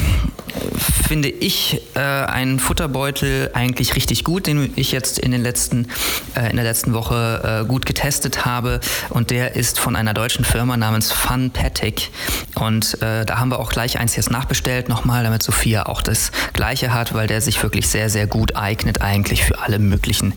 finde 1.07 1.29
ich 1.29 1.81
äh, 1.95 1.99
einen 1.99 2.59
Futterbeutel 2.59 3.51
eigentlich 3.53 3.95
richtig 3.95 4.23
gut, 4.23 4.47
den 4.47 4.73
ich 4.75 4.91
jetzt 4.91 5.19
in, 5.19 5.31
den 5.31 5.41
letzten, 5.41 5.87
äh, 6.35 6.49
in 6.49 6.55
der 6.55 6.65
letzten 6.65 6.93
Woche 6.93 7.61
äh, 7.63 7.67
gut 7.67 7.85
getestet 7.85 8.45
habe. 8.45 8.79
Und 9.09 9.29
der 9.29 9.55
ist 9.55 9.79
von 9.79 9.95
einer 9.95 10.13
deutschen 10.13 10.43
Firma 10.43 10.75
namens 10.75 11.11
Funpatic. 11.11 12.09
Und 12.55 13.01
äh, 13.01 13.25
da 13.25 13.39
haben 13.39 13.49
wir 13.49 13.59
auch 13.59 13.69
gleich 13.69 13.99
eins 13.99 14.15
jetzt 14.15 14.31
nachbestellt, 14.31 14.89
nochmal, 14.89 15.23
damit 15.23 15.43
Sophia 15.43 15.85
auch 15.85 16.01
das 16.01 16.31
gleiche 16.53 16.93
hat, 16.93 17.13
weil 17.13 17.27
der 17.27 17.41
sich 17.41 17.61
wirklich 17.61 17.87
sehr, 17.87 18.09
sehr 18.09 18.27
gut 18.27 18.55
eignet, 18.55 19.01
eigentlich 19.01 19.43
für 19.43 19.59
alle 19.59 19.79
möglichen 19.79 20.33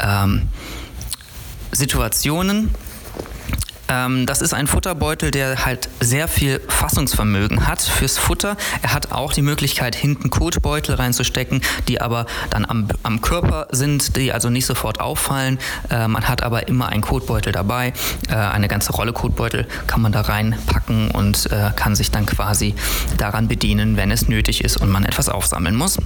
ähm, 0.00 0.48
Situationen. 1.72 2.70
Ähm, 3.88 4.26
das 4.26 4.40
ist 4.40 4.54
ein 4.54 4.66
Futterbeutel, 4.66 5.30
der 5.30 5.64
halt 5.64 5.88
sehr 6.00 6.28
viel 6.28 6.60
Fassungsvermögen 6.68 7.66
hat 7.66 7.82
fürs 7.82 8.18
Futter. 8.18 8.56
Er 8.82 8.94
hat 8.94 9.12
auch 9.12 9.32
die 9.32 9.42
Möglichkeit, 9.42 9.94
hinten 9.94 10.30
Kotbeutel 10.30 10.94
reinzustecken, 10.94 11.62
die 11.88 12.00
aber 12.00 12.26
dann 12.50 12.64
am, 12.64 12.88
am 13.02 13.20
Körper 13.20 13.68
sind, 13.70 14.16
die 14.16 14.32
also 14.32 14.50
nicht 14.50 14.66
sofort 14.66 15.00
auffallen. 15.00 15.58
Äh, 15.90 16.08
man 16.08 16.28
hat 16.28 16.42
aber 16.42 16.68
immer 16.68 16.88
einen 16.88 17.02
Kotbeutel 17.02 17.52
dabei. 17.52 17.92
Äh, 18.28 18.34
eine 18.34 18.68
ganze 18.68 18.92
Rolle 18.92 19.12
Kotbeutel 19.12 19.66
kann 19.86 20.00
man 20.00 20.12
da 20.12 20.22
reinpacken 20.22 21.10
und 21.10 21.50
äh, 21.50 21.70
kann 21.76 21.94
sich 21.94 22.10
dann 22.10 22.26
quasi 22.26 22.74
daran 23.16 23.48
bedienen, 23.48 23.96
wenn 23.96 24.10
es 24.10 24.28
nötig 24.28 24.64
ist 24.64 24.76
und 24.76 24.90
man 24.90 25.04
etwas 25.04 25.28
aufsammeln 25.28 25.76
muss. 25.76 25.98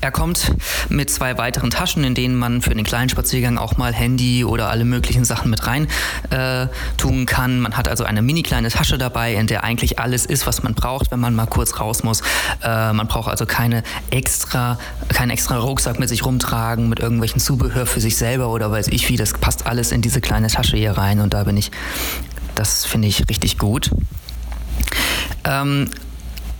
Er 0.00 0.10
kommt 0.10 0.52
mit 0.88 1.10
zwei 1.10 1.38
weiteren 1.38 1.70
Taschen, 1.70 2.04
in 2.04 2.14
denen 2.14 2.34
man 2.34 2.62
für 2.62 2.74
den 2.74 2.84
kleinen 2.84 3.08
Spaziergang 3.08 3.58
auch 3.58 3.76
mal 3.76 3.92
Handy 3.92 4.44
oder 4.44 4.70
alle 4.70 4.84
möglichen 4.84 5.24
Sachen 5.24 5.50
mit 5.50 5.66
rein 5.66 5.86
äh, 6.30 6.66
tun 6.96 7.26
kann. 7.26 7.60
Man 7.60 7.76
hat 7.76 7.88
also 7.88 8.04
eine 8.04 8.22
mini 8.22 8.42
kleine 8.42 8.68
Tasche 8.68 8.98
dabei, 8.98 9.34
in 9.34 9.46
der 9.46 9.64
eigentlich 9.64 9.98
alles 9.98 10.26
ist, 10.26 10.46
was 10.46 10.62
man 10.62 10.74
braucht, 10.74 11.10
wenn 11.10 11.20
man 11.20 11.34
mal 11.34 11.46
kurz 11.46 11.80
raus 11.80 12.02
muss. 12.02 12.20
Äh, 12.62 12.92
man 12.92 13.06
braucht 13.06 13.28
also 13.28 13.46
keine 13.46 13.82
extra, 14.10 14.78
keinen 15.08 15.30
extra 15.30 15.58
Rucksack 15.58 15.98
mit 15.98 16.08
sich 16.08 16.24
rumtragen, 16.24 16.88
mit 16.88 17.00
irgendwelchen 17.00 17.40
Zubehör 17.40 17.86
für 17.86 18.00
sich 18.00 18.16
selber 18.16 18.48
oder 18.48 18.70
weiß 18.70 18.88
ich 18.88 19.08
wie. 19.08 19.16
Das 19.16 19.32
passt 19.32 19.66
alles 19.66 19.92
in 19.92 20.02
diese 20.02 20.20
kleine 20.20 20.48
Tasche 20.48 20.76
hier 20.76 20.92
rein 20.92 21.20
und 21.20 21.34
da 21.34 21.44
bin 21.44 21.56
ich, 21.56 21.70
das 22.54 22.84
finde 22.84 23.08
ich 23.08 23.28
richtig 23.28 23.58
gut. 23.58 23.90
Ähm, 25.44 25.90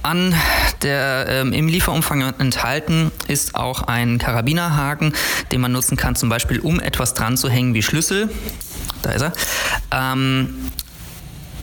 an 0.04 0.34
der, 0.82 1.26
ähm, 1.28 1.52
Im 1.52 1.68
Lieferumfang 1.68 2.34
enthalten 2.38 3.11
ist 3.26 3.54
auch 3.54 3.82
ein 3.82 4.18
Karabinerhaken, 4.18 5.14
den 5.50 5.61
man 5.61 5.73
nutzen 5.73 5.96
kann, 5.96 6.14
zum 6.14 6.28
Beispiel 6.28 6.61
um 6.61 6.78
etwas 6.78 7.14
dran 7.14 7.37
zu 7.37 7.49
hängen 7.49 7.75
wie 7.75 7.82
Schlüssel. 7.82 8.28
Da 9.02 9.12
ist 9.12 9.23
er. 9.23 9.32
Ähm, 9.90 10.70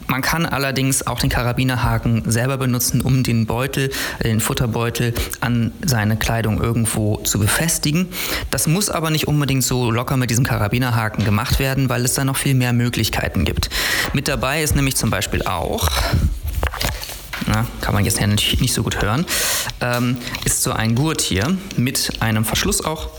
man 0.07 0.21
kann 0.21 0.45
allerdings 0.45 1.07
auch 1.07 1.19
den 1.19 1.29
Karabinerhaken 1.29 2.29
selber 2.29 2.57
benutzen, 2.57 2.99
um 2.99 3.23
den 3.23 3.45
Beutel, 3.45 3.91
den 4.21 4.41
Futterbeutel 4.41 5.13
an 5.39 5.71
seine 5.85 6.17
Kleidung 6.17 6.61
irgendwo 6.61 7.17
zu 7.19 7.39
befestigen. 7.39 8.09
Das 8.49 8.67
muss 8.67 8.89
aber 8.89 9.09
nicht 9.09 9.29
unbedingt 9.29 9.63
so 9.63 9.89
locker 9.89 10.17
mit 10.17 10.29
diesem 10.29 10.43
Karabinerhaken 10.43 11.23
gemacht 11.23 11.59
werden, 11.59 11.87
weil 11.87 12.03
es 12.03 12.13
da 12.13 12.25
noch 12.25 12.35
viel 12.35 12.55
mehr 12.55 12.73
Möglichkeiten 12.73 13.45
gibt. 13.45 13.69
Mit 14.11 14.27
dabei 14.27 14.61
ist 14.63 14.75
nämlich 14.75 14.97
zum 14.97 15.11
Beispiel 15.11 15.43
auch 15.43 15.89
na, 17.51 17.65
kann 17.81 17.93
man 17.93 18.05
jetzt 18.05 18.19
ja 18.19 18.27
natürlich 18.27 18.61
nicht 18.61 18.73
so 18.73 18.81
gut 18.81 19.01
hören, 19.01 19.25
ähm, 19.81 20.17
ist 20.45 20.63
so 20.63 20.71
ein 20.71 20.95
Gurt 20.95 21.21
hier 21.21 21.57
mit 21.75 22.21
einem 22.21 22.45
Verschluss 22.45 22.83
auch. 22.83 23.09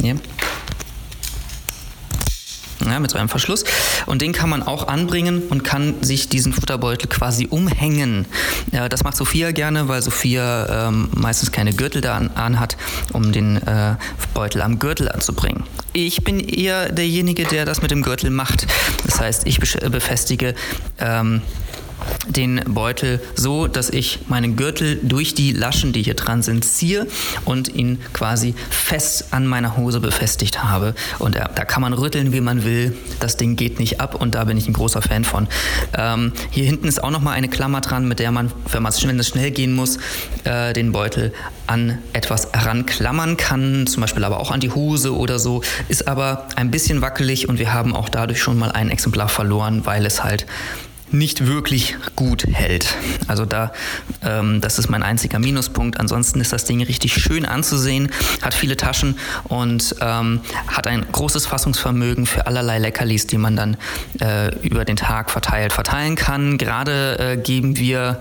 Hier 0.00 0.18
ja, 2.84 2.98
mit 2.98 3.10
so 3.10 3.18
einem 3.18 3.28
Verschluss. 3.28 3.64
Und 4.06 4.22
den 4.22 4.32
kann 4.32 4.50
man 4.50 4.62
auch 4.62 4.88
anbringen 4.88 5.42
und 5.48 5.64
kann 5.64 6.02
sich 6.02 6.28
diesen 6.28 6.52
Futterbeutel 6.52 7.08
quasi 7.08 7.46
umhängen. 7.48 8.26
Ja, 8.72 8.88
das 8.88 9.04
macht 9.04 9.16
Sophia 9.16 9.52
gerne, 9.52 9.88
weil 9.88 10.02
Sophia 10.02 10.88
ähm, 10.88 11.08
meistens 11.14 11.52
keine 11.52 11.72
Gürtel 11.72 12.00
da 12.00 12.16
an, 12.16 12.30
an 12.34 12.60
hat, 12.60 12.76
um 13.12 13.32
den 13.32 13.56
äh, 13.56 13.96
Beutel 14.32 14.62
am 14.62 14.78
Gürtel 14.78 15.08
anzubringen. 15.08 15.64
Ich 15.92 16.24
bin 16.24 16.40
eher 16.40 16.90
derjenige, 16.90 17.44
der 17.44 17.64
das 17.64 17.80
mit 17.80 17.90
dem 17.90 18.02
Gürtel 18.02 18.30
macht. 18.30 18.66
Das 19.06 19.20
heißt, 19.20 19.46
ich 19.46 19.60
befestige 19.60 20.54
ähm, 20.98 21.42
den 22.28 22.62
Beutel 22.66 23.20
so, 23.34 23.66
dass 23.66 23.90
ich 23.90 24.20
meinen 24.28 24.56
Gürtel 24.56 24.98
durch 25.02 25.34
die 25.34 25.52
Laschen, 25.52 25.92
die 25.92 26.02
hier 26.02 26.14
dran 26.14 26.42
sind, 26.42 26.64
ziehe 26.64 27.06
und 27.44 27.74
ihn 27.74 27.98
quasi 28.12 28.54
fest 28.70 29.26
an 29.32 29.46
meiner 29.46 29.76
Hose 29.76 30.00
befestigt 30.00 30.64
habe. 30.64 30.94
Und 31.18 31.36
äh, 31.36 31.44
da 31.54 31.64
kann 31.64 31.82
man 31.82 31.92
rütteln, 31.92 32.32
wie 32.32 32.40
man 32.40 32.64
will. 32.64 32.96
Das 33.20 33.36
Ding 33.36 33.56
geht 33.56 33.78
nicht 33.78 34.00
ab 34.00 34.14
und 34.14 34.34
da 34.34 34.44
bin 34.44 34.56
ich 34.56 34.66
ein 34.68 34.72
großer 34.72 35.02
Fan 35.02 35.24
von. 35.24 35.48
Ähm, 35.96 36.32
hier 36.50 36.64
hinten 36.64 36.88
ist 36.88 37.02
auch 37.02 37.10
nochmal 37.10 37.34
eine 37.34 37.48
Klammer 37.48 37.80
dran, 37.80 38.08
mit 38.08 38.18
der 38.18 38.30
man, 38.30 38.50
wenn, 38.70 38.82
man, 38.82 38.92
es 38.92 39.28
schnell 39.28 39.50
gehen 39.50 39.72
muss, 39.72 39.98
äh, 40.44 40.72
den 40.72 40.92
Beutel 40.92 41.32
an 41.66 41.98
etwas 42.12 42.52
heranklammern 42.52 43.36
kann, 43.36 43.86
zum 43.86 44.02
Beispiel 44.02 44.24
aber 44.24 44.40
auch 44.40 44.50
an 44.50 44.60
die 44.60 44.70
Hose 44.70 45.16
oder 45.16 45.38
so, 45.38 45.62
ist 45.88 46.08
aber 46.08 46.46
ein 46.56 46.70
bisschen 46.70 47.00
wackelig 47.00 47.48
und 47.48 47.58
wir 47.58 47.72
haben 47.72 47.94
auch 47.94 48.08
dadurch 48.08 48.40
schon 48.40 48.58
mal 48.58 48.70
ein 48.72 48.90
Exemplar 48.90 49.28
verloren, 49.28 49.86
weil 49.86 50.04
es 50.04 50.22
halt 50.22 50.46
nicht 51.14 51.46
wirklich 51.46 51.96
gut 52.16 52.44
hält. 52.50 52.94
Also 53.28 53.46
da, 53.46 53.72
ähm, 54.22 54.60
das 54.60 54.78
ist 54.78 54.90
mein 54.90 55.02
einziger 55.02 55.38
Minuspunkt. 55.38 55.98
Ansonsten 55.98 56.40
ist 56.40 56.52
das 56.52 56.64
Ding 56.64 56.82
richtig 56.82 57.14
schön 57.14 57.46
anzusehen, 57.46 58.10
hat 58.42 58.52
viele 58.52 58.76
Taschen 58.76 59.16
und 59.44 59.94
ähm, 60.00 60.40
hat 60.66 60.86
ein 60.86 61.06
großes 61.10 61.46
Fassungsvermögen 61.46 62.26
für 62.26 62.46
allerlei 62.46 62.78
Leckerlis, 62.78 63.26
die 63.26 63.38
man 63.38 63.56
dann 63.56 63.76
äh, 64.20 64.54
über 64.60 64.84
den 64.84 64.96
Tag 64.96 65.30
verteilt 65.30 65.72
verteilen 65.72 66.16
kann. 66.16 66.58
Gerade 66.58 67.18
äh, 67.18 67.36
geben 67.36 67.76
wir 67.76 68.18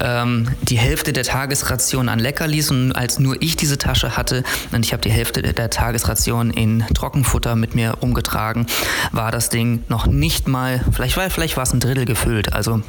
ähm, 0.00 0.48
die 0.62 0.78
Hälfte 0.78 1.12
der 1.12 1.24
Tagesration 1.24 2.08
an 2.08 2.18
Leckerlis 2.18 2.70
und 2.70 2.92
als 2.92 3.18
nur 3.18 3.40
ich 3.40 3.56
diese 3.56 3.78
Tasche 3.78 4.16
hatte 4.16 4.42
und 4.72 4.84
ich 4.84 4.92
habe 4.92 5.02
die 5.02 5.10
Hälfte 5.10 5.42
der 5.42 5.70
Tagesration 5.70 6.50
in 6.50 6.84
Trockenfutter 6.94 7.56
mit 7.56 7.74
mir 7.74 7.98
umgetragen, 8.00 8.66
war 9.12 9.30
das 9.30 9.48
Ding 9.48 9.84
noch 9.88 10.06
nicht 10.06 10.48
mal, 10.48 10.84
vielleicht 10.92 11.16
war, 11.16 11.30
vielleicht 11.30 11.56
war 11.56 11.62
es 11.62 11.72
ein 11.72 11.80
Drittel 11.80 12.04
gefüllt. 12.04 12.25
Also 12.52 12.82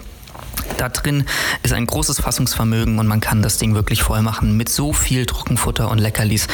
da 0.78 0.90
drin 0.90 1.26
ist 1.64 1.74
ein 1.74 1.86
großes 1.86 2.20
Fassungsvermögen 2.22 3.00
und 3.00 3.08
man 3.08 3.22
kann 3.22 3.42
das 3.42 3.58
Ding 3.58 3.76
wirklich 3.76 4.04
voll 4.04 4.22
machen 4.22 4.58
mit 4.58 4.70
so 4.70 4.94
viel 4.94 5.26
Trockenfutter 5.26 5.90
und 5.90 6.00
Leckerlis, 6.00 6.48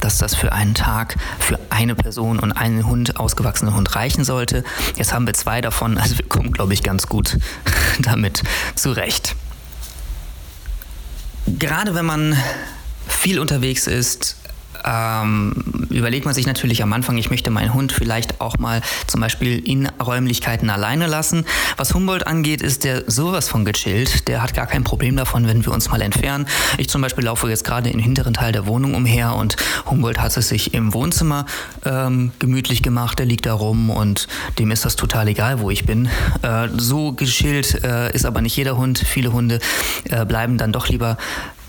dass 0.00 0.18
das 0.18 0.34
für 0.34 0.52
einen 0.52 0.74
Tag 0.74 1.16
für 1.38 1.58
eine 1.70 1.94
Person 1.94 2.38
und 2.38 2.52
einen 2.52 2.86
Hund, 2.86 3.18
ausgewachsenen 3.18 3.74
Hund 3.74 3.94
reichen 3.96 4.24
sollte. 4.24 4.64
Jetzt 4.96 5.12
haben 5.12 5.26
wir 5.26 5.34
zwei 5.34 5.60
davon, 5.60 5.98
also 5.98 6.18
wir 6.18 6.26
kommen, 6.26 6.52
glaube 6.52 6.74
ich, 6.74 6.82
ganz 6.82 7.06
gut 7.06 7.38
damit 8.00 8.42
zurecht 8.74 9.34
gerade 11.58 11.94
wenn 11.94 12.06
man 12.06 12.36
viel 13.06 13.38
unterwegs 13.38 13.86
ist, 13.86 14.36
ähm, 14.84 15.86
überlegt 15.90 16.24
man 16.24 16.34
sich 16.34 16.46
natürlich 16.46 16.82
am 16.82 16.92
Anfang, 16.92 17.16
ich 17.16 17.30
möchte 17.30 17.50
meinen 17.50 17.72
Hund 17.74 17.92
vielleicht 17.92 18.40
auch 18.40 18.58
mal 18.58 18.82
zum 19.06 19.20
Beispiel 19.20 19.58
in 19.58 19.86
Räumlichkeiten 19.86 20.70
alleine 20.70 21.06
lassen. 21.06 21.44
Was 21.76 21.94
Humboldt 21.94 22.26
angeht, 22.26 22.62
ist 22.62 22.84
der 22.84 23.04
sowas 23.10 23.48
von 23.48 23.64
gechillt. 23.64 24.28
Der 24.28 24.42
hat 24.42 24.54
gar 24.54 24.66
kein 24.66 24.84
Problem 24.84 25.16
davon, 25.16 25.46
wenn 25.46 25.64
wir 25.64 25.72
uns 25.72 25.90
mal 25.90 26.02
entfernen. 26.02 26.46
Ich 26.78 26.88
zum 26.88 27.00
Beispiel 27.02 27.24
laufe 27.24 27.48
jetzt 27.48 27.64
gerade 27.64 27.90
im 27.90 27.98
hinteren 27.98 28.34
Teil 28.34 28.52
der 28.52 28.66
Wohnung 28.66 28.94
umher 28.94 29.34
und 29.34 29.56
Humboldt 29.86 30.20
hat 30.20 30.36
es 30.36 30.48
sich 30.48 30.74
im 30.74 30.92
Wohnzimmer 30.92 31.46
ähm, 31.84 32.32
gemütlich 32.38 32.82
gemacht. 32.82 33.18
Der 33.18 33.26
liegt 33.26 33.46
da 33.46 33.54
rum 33.54 33.90
und 33.90 34.28
dem 34.58 34.70
ist 34.70 34.84
das 34.84 34.96
total 34.96 35.28
egal, 35.28 35.60
wo 35.60 35.70
ich 35.70 35.86
bin. 35.86 36.08
Äh, 36.42 36.68
so 36.76 37.12
gechillt 37.12 37.82
äh, 37.84 38.12
ist 38.14 38.26
aber 38.26 38.40
nicht 38.40 38.56
jeder 38.56 38.76
Hund. 38.76 38.98
Viele 38.98 39.32
Hunde 39.32 39.60
äh, 40.04 40.24
bleiben 40.24 40.58
dann 40.58 40.72
doch 40.72 40.88
lieber 40.88 41.16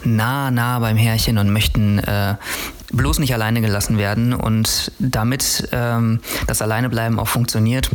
nah, 0.06 0.52
nah 0.52 0.80
beim 0.80 0.98
Herrchen 0.98 1.38
und 1.38 1.52
möchten 1.52 2.00
äh, 2.00 2.36
bloß 2.92 3.20
nicht 3.20 3.34
alleine 3.34 3.62
gelassen 3.62 3.98
werden. 3.98 4.34
Und 4.34 4.92
damit 5.00 5.70
ähm, 5.72 6.22
das 6.48 6.62
Alleinebleiben 6.62 7.20
auch 7.20 7.28
funktioniert, 7.28 7.90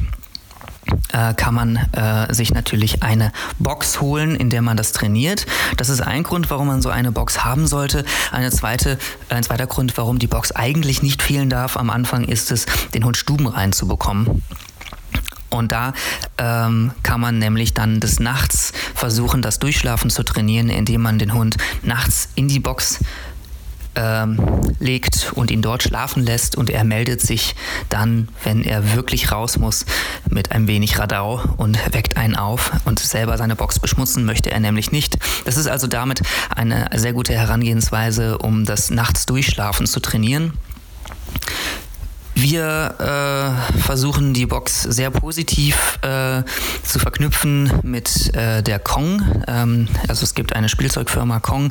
äh, 1.12 1.34
kann 1.34 1.54
man 1.54 1.76
äh, 1.76 2.32
sich 2.32 2.52
natürlich 2.52 3.02
eine 3.02 3.32
Box 3.58 4.00
holen, 4.00 4.34
in 4.34 4.50
der 4.50 4.62
man 4.62 4.76
das 4.76 4.92
trainiert. 4.92 5.46
Das 5.76 5.88
ist 5.88 6.00
ein 6.00 6.22
Grund, 6.22 6.50
warum 6.50 6.66
man 6.66 6.82
so 6.82 6.88
eine 6.88 7.12
Box 7.12 7.44
haben 7.44 7.66
sollte. 7.66 8.04
Eine 8.32 8.50
zweite, 8.50 8.98
ein 9.28 9.42
zweiter 9.42 9.66
Grund, 9.66 9.96
warum 9.96 10.18
die 10.18 10.26
Box 10.26 10.52
eigentlich 10.52 11.02
nicht 11.02 11.22
fehlen 11.22 11.50
darf 11.50 11.76
am 11.76 11.90
Anfang, 11.90 12.24
ist 12.24 12.50
es, 12.50 12.66
den 12.94 13.04
Hund 13.04 13.16
stubenrein 13.16 13.72
zu 13.72 13.86
bekommen. 13.86 14.42
Und 15.50 15.72
da 15.72 15.92
ähm, 16.38 16.92
kann 17.02 17.20
man 17.20 17.38
nämlich 17.38 17.74
dann 17.74 18.00
des 18.00 18.20
Nachts 18.20 18.72
versuchen, 18.94 19.42
das 19.42 19.58
Durchschlafen 19.58 20.10
zu 20.10 20.22
trainieren, 20.22 20.68
indem 20.68 21.02
man 21.02 21.18
den 21.18 21.34
Hund 21.34 21.56
nachts 21.82 22.28
in 22.36 22.48
die 22.48 22.60
Box 22.60 23.00
ähm, 23.96 24.38
legt 24.78 25.32
und 25.34 25.50
ihn 25.50 25.62
dort 25.62 25.82
schlafen 25.82 26.24
lässt 26.24 26.56
und 26.56 26.70
er 26.70 26.84
meldet 26.84 27.20
sich 27.20 27.54
dann, 27.88 28.28
wenn 28.44 28.62
er 28.62 28.94
wirklich 28.94 29.32
raus 29.32 29.58
muss, 29.58 29.84
mit 30.28 30.52
ein 30.52 30.66
wenig 30.68 30.98
Radau 30.98 31.42
und 31.56 31.78
weckt 31.92 32.16
einen 32.16 32.36
auf 32.36 32.72
und 32.84 32.98
selber 32.98 33.36
seine 33.36 33.56
Box 33.56 33.78
beschmutzen 33.78 34.24
möchte 34.24 34.50
er 34.50 34.60
nämlich 34.60 34.92
nicht. 34.92 35.18
Das 35.44 35.56
ist 35.56 35.66
also 35.66 35.86
damit 35.86 36.22
eine 36.54 36.88
sehr 36.94 37.12
gute 37.12 37.34
Herangehensweise, 37.34 38.38
um 38.38 38.64
das 38.64 38.90
Nachts 38.90 39.26
Durchschlafen 39.26 39.86
zu 39.86 40.00
trainieren. 40.00 40.52
Wir 42.42 42.94
äh, 43.74 43.78
versuchen 43.80 44.32
die 44.32 44.46
Box 44.46 44.82
sehr 44.84 45.10
positiv 45.10 45.98
äh, 46.00 46.42
zu 46.82 46.98
verknüpfen 46.98 47.70
mit 47.82 48.34
äh, 48.34 48.62
der 48.62 48.78
Kong. 48.78 49.42
Ähm, 49.46 49.88
also 50.08 50.24
es 50.24 50.34
gibt 50.34 50.56
eine 50.56 50.70
Spielzeugfirma 50.70 51.40
Kong, 51.40 51.70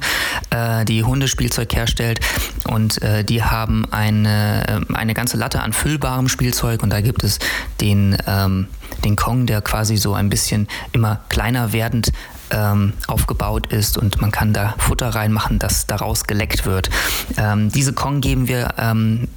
äh, 0.51 0.85
die 0.85 1.03
Hundespielzeug 1.03 1.73
herstellt 1.73 2.19
und 2.65 3.01
äh, 3.01 3.23
die 3.23 3.43
haben 3.43 3.91
eine, 3.91 4.85
äh, 4.87 4.93
eine 4.93 5.15
ganze 5.15 5.37
Latte 5.37 5.63
an 5.63 5.73
füllbarem 5.73 6.29
Spielzeug 6.29 6.83
und 6.83 6.91
da 6.91 7.01
gibt 7.01 7.23
es 7.23 7.39
den, 7.81 8.15
ähm, 8.27 8.67
den 9.03 9.15
Kong, 9.15 9.47
der 9.47 9.61
quasi 9.61 9.97
so 9.97 10.13
ein 10.13 10.29
bisschen 10.29 10.67
immer 10.91 11.21
kleiner 11.29 11.73
werdend 11.73 12.11
ähm, 12.51 12.93
aufgebaut 13.07 13.73
ist 13.73 13.97
und 13.97 14.21
man 14.21 14.31
kann 14.31 14.53
da 14.53 14.75
Futter 14.77 15.09
reinmachen, 15.09 15.57
das 15.57 15.87
daraus 15.87 16.25
geleckt 16.25 16.67
wird. 16.67 16.91
Ähm, 17.37 17.71
diese 17.71 17.93
Kong 17.93 18.21
geben 18.21 18.47
wir 18.47 18.75
ähm, 18.77 19.27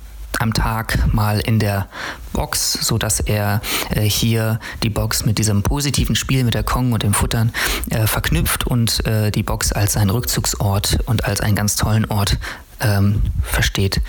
am 0.41 0.55
Tag 0.55 1.13
mal 1.13 1.41
in 1.41 1.59
der 1.59 1.89
Box, 2.33 2.73
so 2.73 2.99
dass 2.99 3.21
er 3.21 3.61
äh, 3.91 4.03
hier 4.03 4.59
die 4.83 4.91
Box 4.91 5.25
mit 5.25 5.39
diesem 5.39 5.63
positiven 5.63 6.17
Spiel 6.17 6.45
mit 6.45 6.55
der 6.55 6.63
Kong 6.63 6.93
und 6.93 7.03
dem 7.03 7.15
Futtern 7.15 7.53
äh, 7.91 8.07
verknüpft 8.07 8.67
und 8.67 9.05
äh, 9.07 9.31
die 9.31 9.43
Box 9.43 9.73
als 9.73 9.97
einen 9.97 10.11
Rückzugsort 10.11 10.99
und 11.07 11.25
als 11.25 11.41
einen 11.41 11.57
ganz 11.57 11.77
tollen 11.77 12.07
Ort 12.07 12.39
ähm, 12.81 13.23
versteht. 13.43 14.01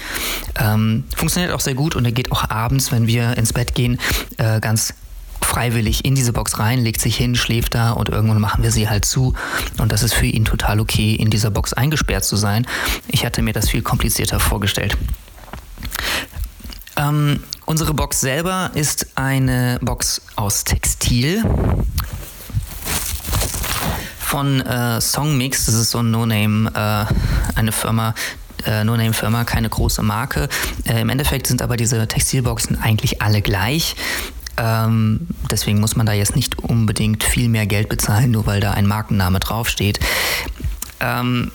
Ähm, 0.60 1.04
funktioniert 1.16 1.54
auch 1.54 1.60
sehr 1.60 1.76
gut 1.76 1.96
und 1.96 2.06
er 2.06 2.12
geht 2.12 2.32
auch 2.32 2.50
abends, 2.50 2.92
wenn 2.92 3.08
wir 3.08 3.38
ins 3.38 3.54
Bett 3.54 3.76
gehen, 3.76 4.00
äh, 4.38 4.60
ganz 4.60 4.94
freiwillig 5.44 6.06
in 6.06 6.16
diese 6.16 6.34
Box 6.34 6.58
rein, 6.58 6.80
legt 6.80 7.02
sich 7.02 7.16
hin, 7.18 7.36
schläft 7.36 7.76
da 7.76 7.92
und 7.92 8.10
irgendwann 8.10 8.40
machen 8.40 8.64
wir 8.64 8.72
sie 8.72 8.90
halt 8.90 9.06
zu. 9.06 9.34
Und 9.78 9.92
das 9.92 10.02
ist 10.02 10.14
für 10.14 10.26
ihn 10.26 10.46
total 10.46 10.80
okay, 10.80 11.14
in 11.14 11.30
dieser 11.30 11.52
Box 11.52 11.74
eingesperrt 11.74 12.24
zu 12.24 12.36
sein. 12.36 12.66
Ich 13.08 13.26
hatte 13.26 13.42
mir 13.42 13.54
das 13.54 13.70
viel 13.70 13.82
komplizierter 13.82 14.40
vorgestellt. 14.40 14.98
Ähm, 16.96 17.44
unsere 17.66 17.94
Box 17.94 18.22
selber 18.22 18.72
ist 18.76 19.08
eine 19.16 19.80
Box 19.82 20.22
aus 20.36 20.64
Textil 20.64 21.44
von 24.20 24.62
äh, 24.62 25.00
Songmix. 25.00 25.66
Das 25.66 25.76
ist 25.76 25.92
so 25.92 26.00
ein 26.00 26.12
No-Name, 26.12 26.72
äh, 26.74 27.58
eine 27.60 27.72
Firma, 27.72 28.16
äh, 28.66 28.84
No-Name-Firma, 28.84 29.44
keine 29.44 29.70
große 29.70 30.02
Marke. 30.02 30.50
Äh, 30.86 31.02
Im 31.02 31.10
Endeffekt 31.10 31.48
sind 31.48 31.62
aber 31.62 31.78
diese 31.78 32.08
Textilboxen 32.08 32.82
eigentlich 32.82 33.22
alle 33.22 33.42
gleich. 33.42 33.96
Ähm, 34.58 35.28
deswegen 35.50 35.80
muss 35.80 35.96
man 35.96 36.06
da 36.06 36.14
jetzt 36.14 36.36
nicht 36.36 36.60
unbedingt 36.60 37.24
viel 37.24 37.50
mehr 37.50 37.66
Geld 37.66 37.90
bezahlen, 37.90 38.32
nur 38.32 38.46
weil 38.46 38.60
da 38.60 38.72
ein 38.72 38.86
Markenname 38.86 39.40
draufsteht. 39.40 40.00
Ähm, 41.00 41.52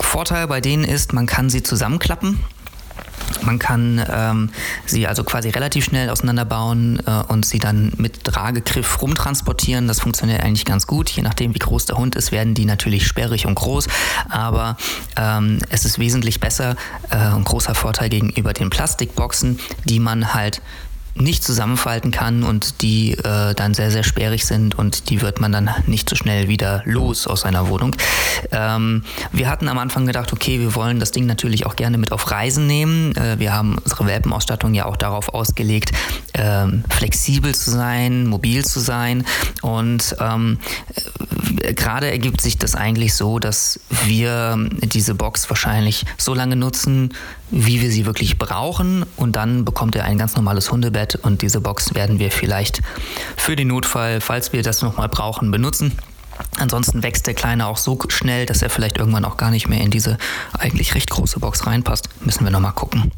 Vorteil 0.00 0.46
bei 0.46 0.60
denen 0.60 0.84
ist, 0.84 1.12
man 1.12 1.26
kann 1.26 1.50
sie 1.50 1.62
zusammenklappen. 1.62 2.40
Man 3.42 3.58
kann 3.58 4.04
ähm, 4.10 4.50
sie 4.86 5.06
also 5.06 5.24
quasi 5.24 5.50
relativ 5.50 5.84
schnell 5.84 6.10
auseinanderbauen 6.10 7.00
äh, 7.06 7.22
und 7.28 7.44
sie 7.44 7.58
dann 7.58 7.92
mit 7.96 8.24
Tragegriff 8.24 9.00
rumtransportieren. 9.00 9.88
Das 9.88 10.00
funktioniert 10.00 10.42
eigentlich 10.42 10.64
ganz 10.64 10.86
gut. 10.86 11.10
Je 11.10 11.22
nachdem, 11.22 11.54
wie 11.54 11.58
groß 11.58 11.86
der 11.86 11.96
Hund 11.96 12.14
ist, 12.16 12.32
werden 12.32 12.54
die 12.54 12.64
natürlich 12.64 13.06
sperrig 13.06 13.46
und 13.46 13.54
groß. 13.54 13.88
Aber 14.28 14.76
ähm, 15.16 15.58
es 15.70 15.84
ist 15.84 15.98
wesentlich 15.98 16.40
besser. 16.40 16.76
Äh, 17.10 17.16
ein 17.16 17.44
großer 17.44 17.74
Vorteil 17.74 18.08
gegenüber 18.08 18.52
den 18.52 18.70
Plastikboxen, 18.70 19.58
die 19.84 20.00
man 20.00 20.34
halt 20.34 20.60
nicht 21.20 21.42
zusammenfalten 21.42 22.10
kann 22.10 22.42
und 22.42 22.82
die 22.82 23.12
äh, 23.12 23.54
dann 23.54 23.74
sehr, 23.74 23.90
sehr 23.90 24.02
sperrig 24.02 24.46
sind 24.46 24.76
und 24.76 25.10
die 25.10 25.20
wird 25.20 25.40
man 25.40 25.52
dann 25.52 25.70
nicht 25.86 26.08
so 26.08 26.16
schnell 26.16 26.48
wieder 26.48 26.82
los 26.84 27.26
aus 27.26 27.42
seiner 27.42 27.68
Wohnung. 27.68 27.96
Ähm, 28.52 29.02
wir 29.32 29.48
hatten 29.48 29.68
am 29.68 29.78
Anfang 29.78 30.06
gedacht, 30.06 30.32
okay, 30.32 30.60
wir 30.60 30.74
wollen 30.74 31.00
das 31.00 31.10
Ding 31.10 31.26
natürlich 31.26 31.66
auch 31.66 31.76
gerne 31.76 31.98
mit 31.98 32.12
auf 32.12 32.30
Reisen 32.30 32.66
nehmen. 32.66 33.16
Äh, 33.16 33.38
wir 33.38 33.52
haben 33.52 33.78
unsere 33.78 34.06
Welpenausstattung 34.06 34.74
ja 34.74 34.86
auch 34.86 34.96
darauf 34.96 35.34
ausgelegt, 35.34 35.92
äh, 36.34 36.66
flexibel 36.90 37.54
zu 37.54 37.70
sein, 37.70 38.26
mobil 38.26 38.64
zu 38.64 38.80
sein 38.80 39.24
und 39.62 40.16
ähm, 40.20 40.58
äh, 41.62 41.74
gerade 41.74 42.10
ergibt 42.10 42.40
sich 42.40 42.58
das 42.58 42.74
eigentlich 42.74 43.14
so, 43.14 43.38
dass 43.38 43.80
wir 44.04 44.68
diese 44.82 45.14
Box 45.14 45.48
wahrscheinlich 45.50 46.04
so 46.16 46.34
lange 46.34 46.56
nutzen, 46.56 47.10
wie 47.50 47.80
wir 47.80 47.90
sie 47.90 48.06
wirklich 48.06 48.38
brauchen 48.38 49.04
und 49.16 49.36
dann 49.36 49.64
bekommt 49.64 49.96
er 49.96 50.04
ein 50.04 50.18
ganz 50.18 50.36
normales 50.36 50.70
Hundebett 50.70 51.07
und 51.16 51.42
diese 51.42 51.60
Box 51.60 51.94
werden 51.94 52.18
wir 52.18 52.30
vielleicht 52.30 52.82
für 53.36 53.56
den 53.56 53.68
Notfall, 53.68 54.20
falls 54.20 54.52
wir 54.52 54.62
das 54.62 54.82
nochmal 54.82 55.08
brauchen, 55.08 55.50
benutzen. 55.50 55.98
Ansonsten 56.58 57.02
wächst 57.02 57.26
der 57.26 57.34
Kleine 57.34 57.66
auch 57.66 57.76
so 57.76 57.98
schnell, 58.08 58.46
dass 58.46 58.62
er 58.62 58.70
vielleicht 58.70 58.98
irgendwann 58.98 59.24
auch 59.24 59.36
gar 59.36 59.50
nicht 59.50 59.68
mehr 59.68 59.80
in 59.80 59.90
diese 59.90 60.18
eigentlich 60.56 60.94
recht 60.94 61.10
große 61.10 61.40
Box 61.40 61.66
reinpasst. 61.66 62.08
Müssen 62.20 62.44
wir 62.44 62.50
nochmal 62.50 62.72
gucken. 62.72 63.12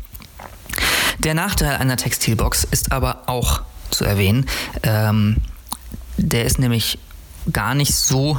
Der 1.19 1.35
Nachteil 1.35 1.77
einer 1.77 1.97
Textilbox 1.97 2.65
ist 2.65 2.93
aber 2.93 3.25
auch 3.27 3.63
zu 3.91 4.05
erwähnen. 4.05 4.47
Ähm, 4.83 5.37
der 6.17 6.45
ist 6.45 6.59
nämlich 6.59 6.99
gar 7.53 7.75
nicht 7.75 7.95
so 7.95 8.39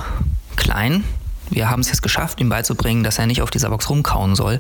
klein, 0.56 1.04
wir 1.52 1.70
haben 1.70 1.82
es 1.82 1.90
jetzt 1.90 2.02
geschafft, 2.02 2.40
ihm 2.40 2.50
beizubringen, 2.50 3.04
dass 3.04 3.20
er 3.20 3.28
nicht 3.28 3.42
auf 3.42 3.52
dieser 3.52 3.70
Box 3.70 3.90
rumkauen 3.90 4.36
soll. 4.36 4.60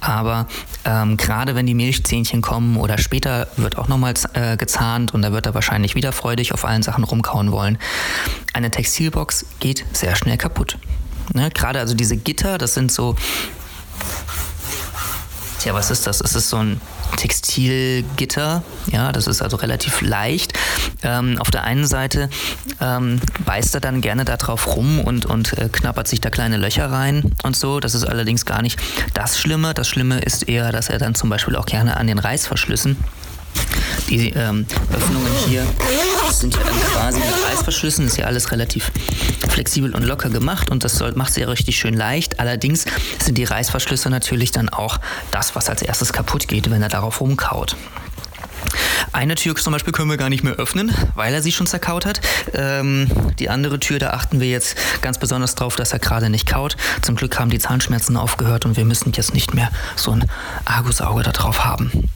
Aber 0.00 0.46
ähm, 0.84 1.16
gerade 1.16 1.54
wenn 1.54 1.66
die 1.66 1.74
Milchzähnchen 1.74 2.42
kommen 2.42 2.76
oder 2.76 2.98
später 2.98 3.48
wird 3.56 3.78
auch 3.78 3.88
nochmal 3.88 4.14
äh, 4.34 4.56
gezahnt 4.56 5.14
und 5.14 5.22
da 5.22 5.32
wird 5.32 5.46
er 5.46 5.54
wahrscheinlich 5.54 5.94
wieder 5.94 6.12
freudig 6.12 6.52
auf 6.52 6.64
allen 6.64 6.82
Sachen 6.82 7.04
rumkauen 7.04 7.52
wollen. 7.52 7.78
Eine 8.52 8.70
Textilbox 8.70 9.46
geht 9.60 9.84
sehr 9.92 10.16
schnell 10.16 10.36
kaputt. 10.36 10.78
Ne? 11.32 11.50
Gerade 11.50 11.78
also 11.78 11.94
diese 11.94 12.16
Gitter, 12.16 12.58
das 12.58 12.74
sind 12.74 12.92
so 12.92 13.16
Tja, 15.62 15.74
was 15.74 15.92
ist 15.92 16.08
das? 16.08 16.20
Es 16.20 16.34
ist 16.34 16.48
so 16.48 16.56
ein 16.56 16.80
Textilgitter, 17.16 18.62
ja, 18.90 19.12
das 19.12 19.26
ist 19.26 19.42
also 19.42 19.56
relativ 19.56 20.00
leicht. 20.00 20.58
Ähm, 21.02 21.38
auf 21.38 21.50
der 21.50 21.64
einen 21.64 21.86
Seite 21.86 22.28
ähm, 22.80 23.20
beißt 23.44 23.74
er 23.74 23.80
dann 23.80 24.00
gerne 24.00 24.24
da 24.24 24.36
drauf 24.36 24.76
rum 24.76 25.00
und, 25.00 25.26
und 25.26 25.56
äh, 25.58 25.68
knappert 25.70 26.08
sich 26.08 26.20
da 26.20 26.30
kleine 26.30 26.56
Löcher 26.56 26.90
rein 26.90 27.32
und 27.42 27.56
so. 27.56 27.80
Das 27.80 27.94
ist 27.94 28.04
allerdings 28.04 28.46
gar 28.46 28.62
nicht 28.62 28.80
das 29.14 29.38
Schlimme. 29.38 29.74
Das 29.74 29.88
Schlimme 29.88 30.20
ist 30.20 30.48
eher, 30.48 30.72
dass 30.72 30.88
er 30.88 30.98
dann 30.98 31.14
zum 31.14 31.30
Beispiel 31.30 31.56
auch 31.56 31.66
gerne 31.66 31.96
an 31.96 32.06
den 32.06 32.18
Reißverschlüssen 32.18 32.96
die 34.12 34.28
ähm, 34.30 34.66
Öffnungen 34.94 35.32
hier 35.46 35.66
sind 36.30 36.54
ja 36.54 36.60
quasi 36.60 37.18
mit 37.18 37.50
Reißverschlüssen, 37.50 38.06
ist 38.06 38.18
ja 38.18 38.26
alles 38.26 38.52
relativ 38.52 38.92
flexibel 39.48 39.94
und 39.94 40.02
locker 40.02 40.28
gemacht 40.28 40.70
und 40.70 40.84
das 40.84 41.00
macht 41.14 41.30
es 41.30 41.36
ja 41.36 41.48
richtig 41.48 41.78
schön 41.78 41.94
leicht. 41.94 42.38
Allerdings 42.38 42.84
sind 43.18 43.38
die 43.38 43.44
Reißverschlüsse 43.44 44.10
natürlich 44.10 44.50
dann 44.50 44.68
auch 44.68 44.98
das, 45.30 45.54
was 45.54 45.70
als 45.70 45.80
erstes 45.80 46.12
kaputt 46.12 46.46
geht, 46.46 46.70
wenn 46.70 46.82
er 46.82 46.90
darauf 46.90 47.22
rumkaut. 47.22 47.74
Eine 49.12 49.34
Tür 49.34 49.56
zum 49.56 49.72
Beispiel 49.72 49.92
können 49.94 50.10
wir 50.10 50.18
gar 50.18 50.28
nicht 50.28 50.44
mehr 50.44 50.54
öffnen, 50.54 50.94
weil 51.14 51.32
er 51.32 51.42
sie 51.42 51.52
schon 51.52 51.66
zerkaut 51.66 52.04
hat. 52.04 52.20
Ähm, 52.52 53.08
die 53.38 53.48
andere 53.48 53.80
Tür, 53.80 53.98
da 53.98 54.10
achten 54.10 54.40
wir 54.40 54.48
jetzt 54.48 54.76
ganz 55.00 55.18
besonders 55.18 55.54
drauf, 55.54 55.76
dass 55.76 55.92
er 55.92 55.98
gerade 55.98 56.28
nicht 56.28 56.46
kaut. 56.46 56.76
Zum 57.00 57.16
Glück 57.16 57.38
haben 57.38 57.50
die 57.50 57.58
Zahnschmerzen 57.58 58.16
aufgehört 58.18 58.66
und 58.66 58.76
wir 58.76 58.84
müssen 58.84 59.12
jetzt 59.12 59.32
nicht 59.32 59.54
mehr 59.54 59.70
so 59.96 60.12
ein 60.12 60.24
Argusauge 60.66 61.22
da 61.22 61.32
drauf 61.32 61.64
haben. 61.64 62.10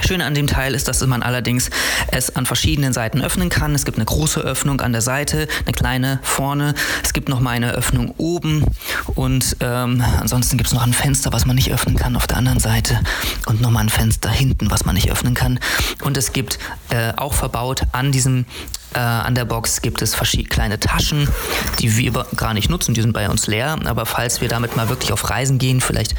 Schön 0.00 0.22
an 0.22 0.34
dem 0.34 0.46
Teil 0.46 0.74
ist, 0.74 0.88
dass 0.88 1.04
man 1.06 1.22
allerdings 1.22 1.70
es 2.12 2.34
an 2.34 2.46
verschiedenen 2.46 2.92
Seiten 2.92 3.20
öffnen 3.20 3.48
kann. 3.48 3.74
Es 3.74 3.84
gibt 3.84 3.98
eine 3.98 4.04
große 4.04 4.40
Öffnung 4.40 4.80
an 4.80 4.92
der 4.92 5.02
Seite, 5.02 5.48
eine 5.64 5.72
kleine 5.72 6.20
vorne. 6.22 6.74
Es 7.02 7.12
gibt 7.12 7.28
noch 7.28 7.40
mal 7.40 7.50
eine 7.50 7.72
Öffnung 7.72 8.14
oben 8.16 8.64
und 9.16 9.56
ähm, 9.60 10.02
ansonsten 10.20 10.56
gibt 10.56 10.68
es 10.68 10.74
noch 10.74 10.86
ein 10.86 10.94
Fenster, 10.94 11.32
was 11.32 11.46
man 11.46 11.56
nicht 11.56 11.72
öffnen 11.72 11.96
kann 11.96 12.16
auf 12.16 12.26
der 12.26 12.38
anderen 12.38 12.60
Seite 12.60 13.00
und 13.46 13.60
nochmal 13.60 13.82
ein 13.82 13.88
Fenster 13.88 14.30
hinten, 14.30 14.70
was 14.70 14.84
man 14.84 14.94
nicht 14.94 15.10
öffnen 15.10 15.34
kann. 15.34 15.58
Und 16.02 16.16
es 16.16 16.32
gibt 16.32 16.58
äh, 16.90 17.12
auch 17.16 17.34
verbaut 17.34 17.82
an 17.92 18.12
diesem 18.12 18.46
äh, 18.94 18.98
an 18.98 19.34
der 19.34 19.44
Box 19.44 19.82
gibt 19.82 20.02
es 20.02 20.14
verschiedene 20.14 20.48
kleine 20.48 20.80
Taschen, 20.80 21.28
die 21.78 21.96
wir 21.96 22.26
gar 22.36 22.54
nicht 22.54 22.70
nutzen, 22.70 22.94
die 22.94 23.00
sind 23.00 23.12
bei 23.12 23.28
uns 23.28 23.46
leer. 23.46 23.78
Aber 23.84 24.06
falls 24.06 24.40
wir 24.40 24.48
damit 24.48 24.76
mal 24.76 24.88
wirklich 24.88 25.12
auf 25.12 25.28
Reisen 25.28 25.58
gehen, 25.58 25.80
vielleicht 25.80 26.14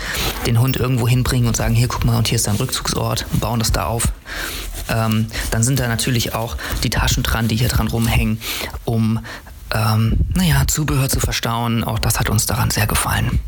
den 0.46 0.60
Hund 0.60 0.78
irgendwo 0.78 1.08
hinbringen 1.08 1.48
und 1.48 1.56
sagen, 1.56 1.76
hier 1.76 1.88
guck 1.88 2.06
mal, 2.06 2.18
und 2.18 2.28
hier 2.28 2.36
ist 2.36 2.48
dein 2.48 2.56
Rückzugsort, 2.56 3.26
bauen 3.40 3.60
das 3.60 3.72
da 3.72 3.86
auf, 3.86 4.04
ähm, 4.90 5.28
dann 5.52 5.64
sind 5.64 5.80
da 5.80 5.88
natürlich 5.88 6.34
auch 6.34 6.58
die 6.84 6.90
Taschen 6.90 7.24
dran, 7.24 7.48
die 7.48 7.56
hier 7.56 7.70
dran 7.70 7.88
rumhängen, 7.88 8.40
um 8.86 9.20
ähm, 9.74 10.18
naja, 10.34 10.64
Zubehör 10.68 11.10
zu 11.10 11.20
verstauen. 11.20 11.84
Auch 11.84 12.00
das 12.00 12.20
hat 12.20 12.30
uns 12.30 12.46
daran 12.46 12.72
sehr 12.72 12.88
gefallen. 12.88 13.40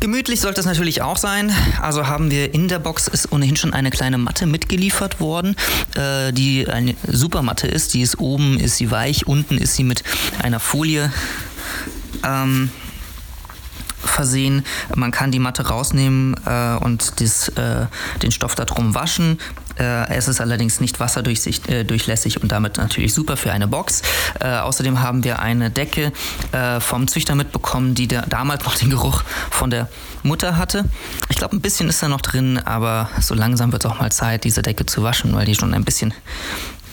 Gemütlich 0.00 0.40
sollte 0.40 0.60
es 0.60 0.66
natürlich 0.66 1.02
auch 1.02 1.16
sein. 1.16 1.52
Also 1.82 2.06
haben 2.06 2.30
wir 2.30 2.54
in 2.54 2.68
der 2.68 2.78
Box 2.78 3.08
ist 3.08 3.32
ohnehin 3.32 3.56
schon 3.56 3.72
eine 3.72 3.90
kleine 3.90 4.16
Matte 4.16 4.46
mitgeliefert 4.46 5.18
worden, 5.18 5.56
äh, 5.96 6.32
die 6.32 6.68
eine 6.68 6.94
Supermatte 7.06 7.66
ist. 7.66 7.94
Die 7.94 8.02
ist 8.02 8.20
oben, 8.20 8.60
ist 8.60 8.76
sie 8.76 8.92
weich, 8.92 9.26
unten 9.26 9.58
ist 9.58 9.74
sie 9.74 9.82
mit 9.82 10.04
einer 10.40 10.60
Folie 10.60 11.12
ähm, 12.24 12.70
versehen. 13.98 14.64
Man 14.94 15.10
kann 15.10 15.32
die 15.32 15.40
Matte 15.40 15.66
rausnehmen 15.66 16.36
äh, 16.46 16.76
und 16.76 17.20
das, 17.20 17.48
äh, 17.48 17.86
den 18.22 18.30
Stoff 18.30 18.54
darum 18.54 18.94
waschen. 18.94 19.38
Äh, 19.78 20.08
es 20.14 20.28
ist 20.28 20.40
allerdings 20.40 20.80
nicht 20.80 21.00
wasserdurchlässig 21.00 22.36
äh, 22.36 22.40
und 22.40 22.52
damit 22.52 22.76
natürlich 22.76 23.14
super 23.14 23.36
für 23.36 23.52
eine 23.52 23.68
Box. 23.68 24.02
Äh, 24.40 24.48
außerdem 24.48 25.00
haben 25.00 25.24
wir 25.24 25.38
eine 25.40 25.70
Decke 25.70 26.12
vom 26.80 27.08
Züchter 27.08 27.34
mitbekommen, 27.34 27.94
die 27.94 28.08
damals 28.08 28.64
noch 28.64 28.74
den 28.76 28.90
Geruch 28.90 29.22
von 29.50 29.70
der 29.70 29.88
Mutter 30.22 30.56
hatte. 30.56 30.84
Ich 31.28 31.36
glaube, 31.36 31.56
ein 31.56 31.60
bisschen 31.60 31.88
ist 31.88 32.02
da 32.02 32.08
noch 32.08 32.20
drin, 32.20 32.58
aber 32.58 33.10
so 33.20 33.34
langsam 33.34 33.72
wird 33.72 33.84
es 33.84 33.90
auch 33.90 34.00
mal 34.00 34.10
Zeit, 34.10 34.44
diese 34.44 34.62
Decke 34.62 34.86
zu 34.86 35.02
waschen, 35.02 35.34
weil 35.34 35.46
die 35.46 35.54
schon 35.54 35.74
ein 35.74 35.84
bisschen 35.84 36.14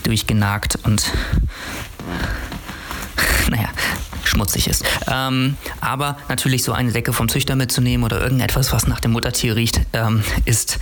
durchgenagt 0.04 0.78
und 0.84 1.12
naja, 3.50 3.70
schmutzig 4.24 4.68
ist. 4.68 4.84
Ähm, 5.08 5.58
aber 5.82 6.18
natürlich 6.30 6.64
so 6.64 6.74
eine 6.74 6.92
Decke 6.92 7.14
vom 7.14 7.30
Züchter 7.30 7.56
mitzunehmen 7.56 8.04
oder 8.04 8.22
irgendetwas, 8.22 8.72
was 8.74 8.88
nach 8.88 9.00
dem 9.00 9.12
Muttertier 9.12 9.56
riecht, 9.56 9.82
ähm, 9.94 10.24
ist 10.46 10.80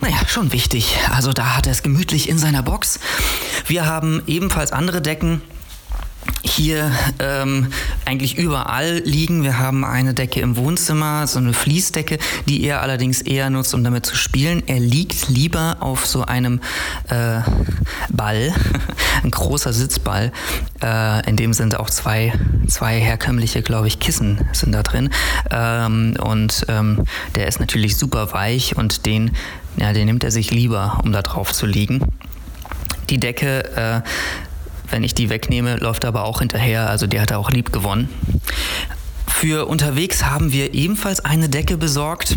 naja, 0.00 0.16
schon 0.28 0.52
wichtig. 0.52 0.96
Also 1.10 1.32
da 1.32 1.56
hat 1.56 1.66
er 1.66 1.72
es 1.72 1.82
gemütlich 1.82 2.28
in 2.28 2.38
seiner 2.38 2.62
Box. 2.62 2.98
Wir 3.66 3.86
haben 3.86 4.22
ebenfalls 4.26 4.72
andere 4.72 5.00
Decken 5.00 5.40
hier 6.42 6.90
ähm, 7.18 7.68
eigentlich 8.04 8.36
überall 8.36 9.02
liegen. 9.04 9.42
Wir 9.42 9.58
haben 9.58 9.84
eine 9.84 10.14
Decke 10.14 10.40
im 10.40 10.56
Wohnzimmer, 10.56 11.26
so 11.26 11.38
eine 11.38 11.52
Fließdecke, 11.52 12.18
die 12.46 12.64
er 12.64 12.82
allerdings 12.82 13.22
eher 13.22 13.50
nutzt, 13.50 13.74
um 13.74 13.82
damit 13.82 14.06
zu 14.06 14.14
spielen. 14.14 14.62
Er 14.66 14.78
liegt 14.78 15.28
lieber 15.28 15.78
auf 15.80 16.06
so 16.06 16.24
einem 16.24 16.60
äh, 17.08 17.40
Ball, 18.10 18.52
ein 19.22 19.30
großer 19.30 19.72
Sitzball. 19.72 20.32
Äh, 20.82 21.28
in 21.28 21.36
dem 21.36 21.54
sind 21.54 21.78
auch 21.78 21.90
zwei, 21.90 22.32
zwei 22.68 23.00
herkömmliche, 23.00 23.62
glaube 23.62 23.88
ich, 23.88 23.98
Kissen 23.98 24.46
sind 24.52 24.72
da 24.72 24.82
drin. 24.82 25.10
Ähm, 25.50 26.16
und 26.20 26.66
ähm, 26.68 27.04
der 27.34 27.48
ist 27.48 27.60
natürlich 27.60 27.96
super 27.96 28.32
weich 28.32 28.76
und 28.76 29.06
den, 29.06 29.32
ja, 29.76 29.92
den 29.92 30.06
nimmt 30.06 30.24
er 30.24 30.30
sich 30.30 30.50
lieber, 30.50 31.00
um 31.04 31.12
da 31.12 31.22
drauf 31.22 31.52
zu 31.52 31.66
liegen. 31.66 32.00
Die 33.10 33.18
Decke 33.18 33.64
äh, 33.76 34.08
wenn 34.90 35.02
ich 35.02 35.14
die 35.14 35.28
wegnehme, 35.28 35.76
läuft 35.76 36.04
er 36.04 36.08
aber 36.08 36.24
auch 36.24 36.40
hinterher. 36.40 36.88
Also 36.88 37.06
die 37.06 37.20
hat 37.20 37.30
er 37.30 37.38
auch 37.38 37.50
lieb 37.50 37.72
gewonnen. 37.72 38.08
Für 39.26 39.66
unterwegs 39.66 40.24
haben 40.24 40.52
wir 40.52 40.74
ebenfalls 40.74 41.24
eine 41.24 41.48
Decke 41.48 41.76
besorgt 41.76 42.36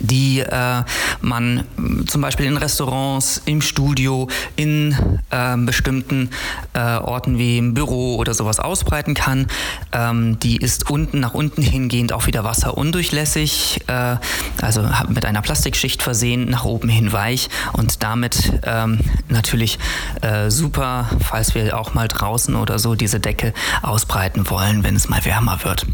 die 0.00 0.40
äh, 0.40 0.82
man 1.20 1.64
zum 2.06 2.20
Beispiel 2.20 2.46
in 2.46 2.56
Restaurants, 2.56 3.42
im 3.44 3.62
Studio, 3.62 4.28
in 4.56 4.96
äh, 5.30 5.56
bestimmten 5.56 6.30
äh, 6.74 6.78
Orten 6.78 7.38
wie 7.38 7.58
im 7.58 7.74
Büro 7.74 8.16
oder 8.16 8.34
sowas 8.34 8.60
ausbreiten 8.60 9.14
kann. 9.14 9.46
Ähm, 9.92 10.38
die 10.40 10.56
ist 10.56 10.90
unten 10.90 11.20
nach 11.20 11.34
unten 11.34 11.62
hingehend 11.62 12.12
auch 12.12 12.26
wieder 12.26 12.44
wasserundurchlässig, 12.44 13.80
äh, 13.86 14.16
also 14.60 14.88
mit 15.08 15.24
einer 15.24 15.42
Plastikschicht 15.42 16.02
versehen, 16.02 16.48
nach 16.50 16.64
oben 16.64 16.88
hin 16.88 17.12
weich 17.12 17.48
und 17.72 18.02
damit 18.02 18.60
ähm, 18.64 19.00
natürlich 19.28 19.78
äh, 20.22 20.50
super, 20.50 21.08
falls 21.20 21.54
wir 21.54 21.78
auch 21.78 21.94
mal 21.94 22.08
draußen 22.08 22.54
oder 22.54 22.78
so 22.78 22.94
diese 22.94 23.20
Decke 23.20 23.52
ausbreiten 23.82 24.48
wollen, 24.50 24.84
wenn 24.84 24.96
es 24.96 25.08
mal 25.08 25.24
wärmer 25.24 25.60
wird. 25.64 25.86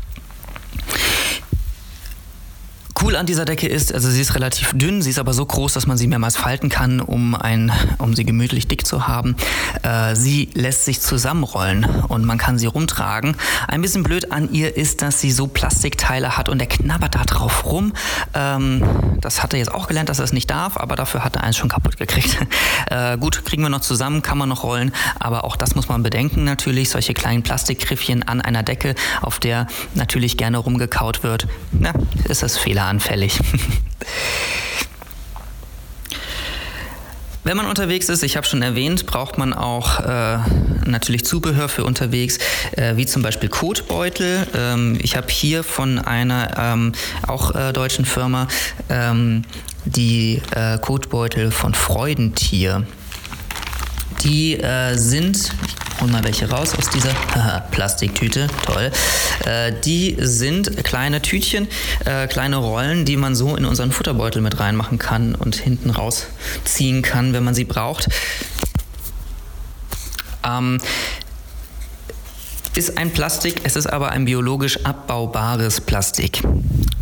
Cool 3.04 3.16
an 3.16 3.26
dieser 3.26 3.44
Decke 3.44 3.68
ist, 3.68 3.92
also 3.92 4.08
sie 4.08 4.22
ist 4.22 4.34
relativ 4.34 4.72
dünn, 4.72 5.02
sie 5.02 5.10
ist 5.10 5.18
aber 5.18 5.34
so 5.34 5.44
groß, 5.44 5.74
dass 5.74 5.86
man 5.86 5.98
sie 5.98 6.06
mehrmals 6.06 6.38
falten 6.38 6.70
kann, 6.70 7.00
um, 7.00 7.34
ein, 7.34 7.70
um 7.98 8.16
sie 8.16 8.24
gemütlich 8.24 8.66
dick 8.66 8.86
zu 8.86 9.06
haben. 9.06 9.36
Äh, 9.82 10.16
sie 10.16 10.48
lässt 10.54 10.86
sich 10.86 11.02
zusammenrollen 11.02 11.84
und 12.08 12.24
man 12.24 12.38
kann 12.38 12.58
sie 12.58 12.64
rumtragen. 12.64 13.36
Ein 13.68 13.82
bisschen 13.82 14.04
blöd 14.04 14.32
an 14.32 14.50
ihr 14.50 14.78
ist, 14.78 15.02
dass 15.02 15.20
sie 15.20 15.32
so 15.32 15.46
Plastikteile 15.46 16.38
hat 16.38 16.48
und 16.48 16.60
er 16.60 16.66
knabbert 16.66 17.14
da 17.14 17.24
drauf 17.24 17.66
rum. 17.66 17.92
Ähm, 18.32 18.82
das 19.20 19.42
hat 19.42 19.52
er 19.52 19.58
jetzt 19.58 19.74
auch 19.74 19.86
gelernt, 19.86 20.08
dass 20.08 20.18
er 20.18 20.24
es 20.24 20.32
nicht 20.32 20.48
darf, 20.48 20.78
aber 20.78 20.96
dafür 20.96 21.24
hat 21.24 21.36
er 21.36 21.44
eins 21.44 21.58
schon 21.58 21.68
kaputt 21.68 21.98
gekriegt. 21.98 22.38
Äh, 22.90 23.16
gut, 23.16 23.44
kriegen 23.46 23.62
wir 23.62 23.70
noch 23.70 23.80
zusammen, 23.80 24.20
kann 24.20 24.36
man 24.36 24.48
noch 24.48 24.62
rollen, 24.62 24.92
aber 25.18 25.44
auch 25.44 25.56
das 25.56 25.74
muss 25.74 25.88
man 25.88 26.02
bedenken 26.02 26.44
natürlich. 26.44 26.90
Solche 26.90 27.14
kleinen 27.14 27.42
Plastikgriffchen 27.42 28.22
an 28.22 28.42
einer 28.42 28.62
Decke, 28.62 28.94
auf 29.22 29.38
der 29.38 29.68
natürlich 29.94 30.36
gerne 30.36 30.58
rumgekaut 30.58 31.22
wird, 31.22 31.46
na, 31.72 31.92
ist 32.28 32.42
das 32.42 32.58
Fehler 32.58 32.84
anfällig. 32.94 33.40
Wenn 37.46 37.58
man 37.58 37.66
unterwegs 37.66 38.08
ist, 38.08 38.22
ich 38.22 38.38
habe 38.38 38.46
schon 38.46 38.62
erwähnt, 38.62 39.04
braucht 39.04 39.36
man 39.36 39.52
auch 39.52 40.00
äh, 40.00 40.38
natürlich 40.86 41.26
Zubehör 41.26 41.68
für 41.68 41.84
unterwegs, 41.84 42.38
äh, 42.72 42.96
wie 42.96 43.04
zum 43.04 43.20
Beispiel 43.20 43.50
Kotbeutel. 43.50 44.46
Ähm, 44.56 44.98
ich 45.02 45.14
habe 45.14 45.26
hier 45.28 45.62
von 45.62 45.98
einer 45.98 46.56
ähm, 46.56 46.92
auch 47.26 47.54
äh, 47.54 47.74
deutschen 47.74 48.06
Firma 48.06 48.48
ähm, 48.88 49.42
die 49.84 50.40
äh, 50.54 50.78
Kotbeutel 50.78 51.50
von 51.50 51.74
Freudentier. 51.74 52.86
Die 54.22 54.54
äh, 54.54 54.96
sind, 54.96 55.52
ich 55.66 55.83
hol 56.00 56.08
mal 56.08 56.24
welche 56.24 56.48
raus 56.48 56.74
aus 56.76 56.90
dieser 56.90 57.14
Plastiktüte, 57.70 58.48
toll. 58.64 58.90
Äh, 59.44 59.72
die 59.84 60.16
sind 60.18 60.84
kleine 60.84 61.22
Tütchen, 61.22 61.68
äh, 62.04 62.26
kleine 62.26 62.56
Rollen, 62.56 63.04
die 63.04 63.16
man 63.16 63.34
so 63.34 63.56
in 63.56 63.64
unseren 63.64 63.92
Futterbeutel 63.92 64.42
mit 64.42 64.58
reinmachen 64.60 64.98
kann 64.98 65.34
und 65.34 65.56
hinten 65.56 65.90
rausziehen 65.90 67.02
kann, 67.02 67.32
wenn 67.32 67.44
man 67.44 67.54
sie 67.54 67.64
braucht. 67.64 68.08
Ähm, 70.44 70.80
ist 72.76 72.98
ein 72.98 73.12
Plastik, 73.12 73.60
es 73.62 73.76
ist 73.76 73.86
aber 73.86 74.10
ein 74.10 74.24
biologisch 74.24 74.84
abbaubares 74.84 75.80
Plastik. 75.80 76.42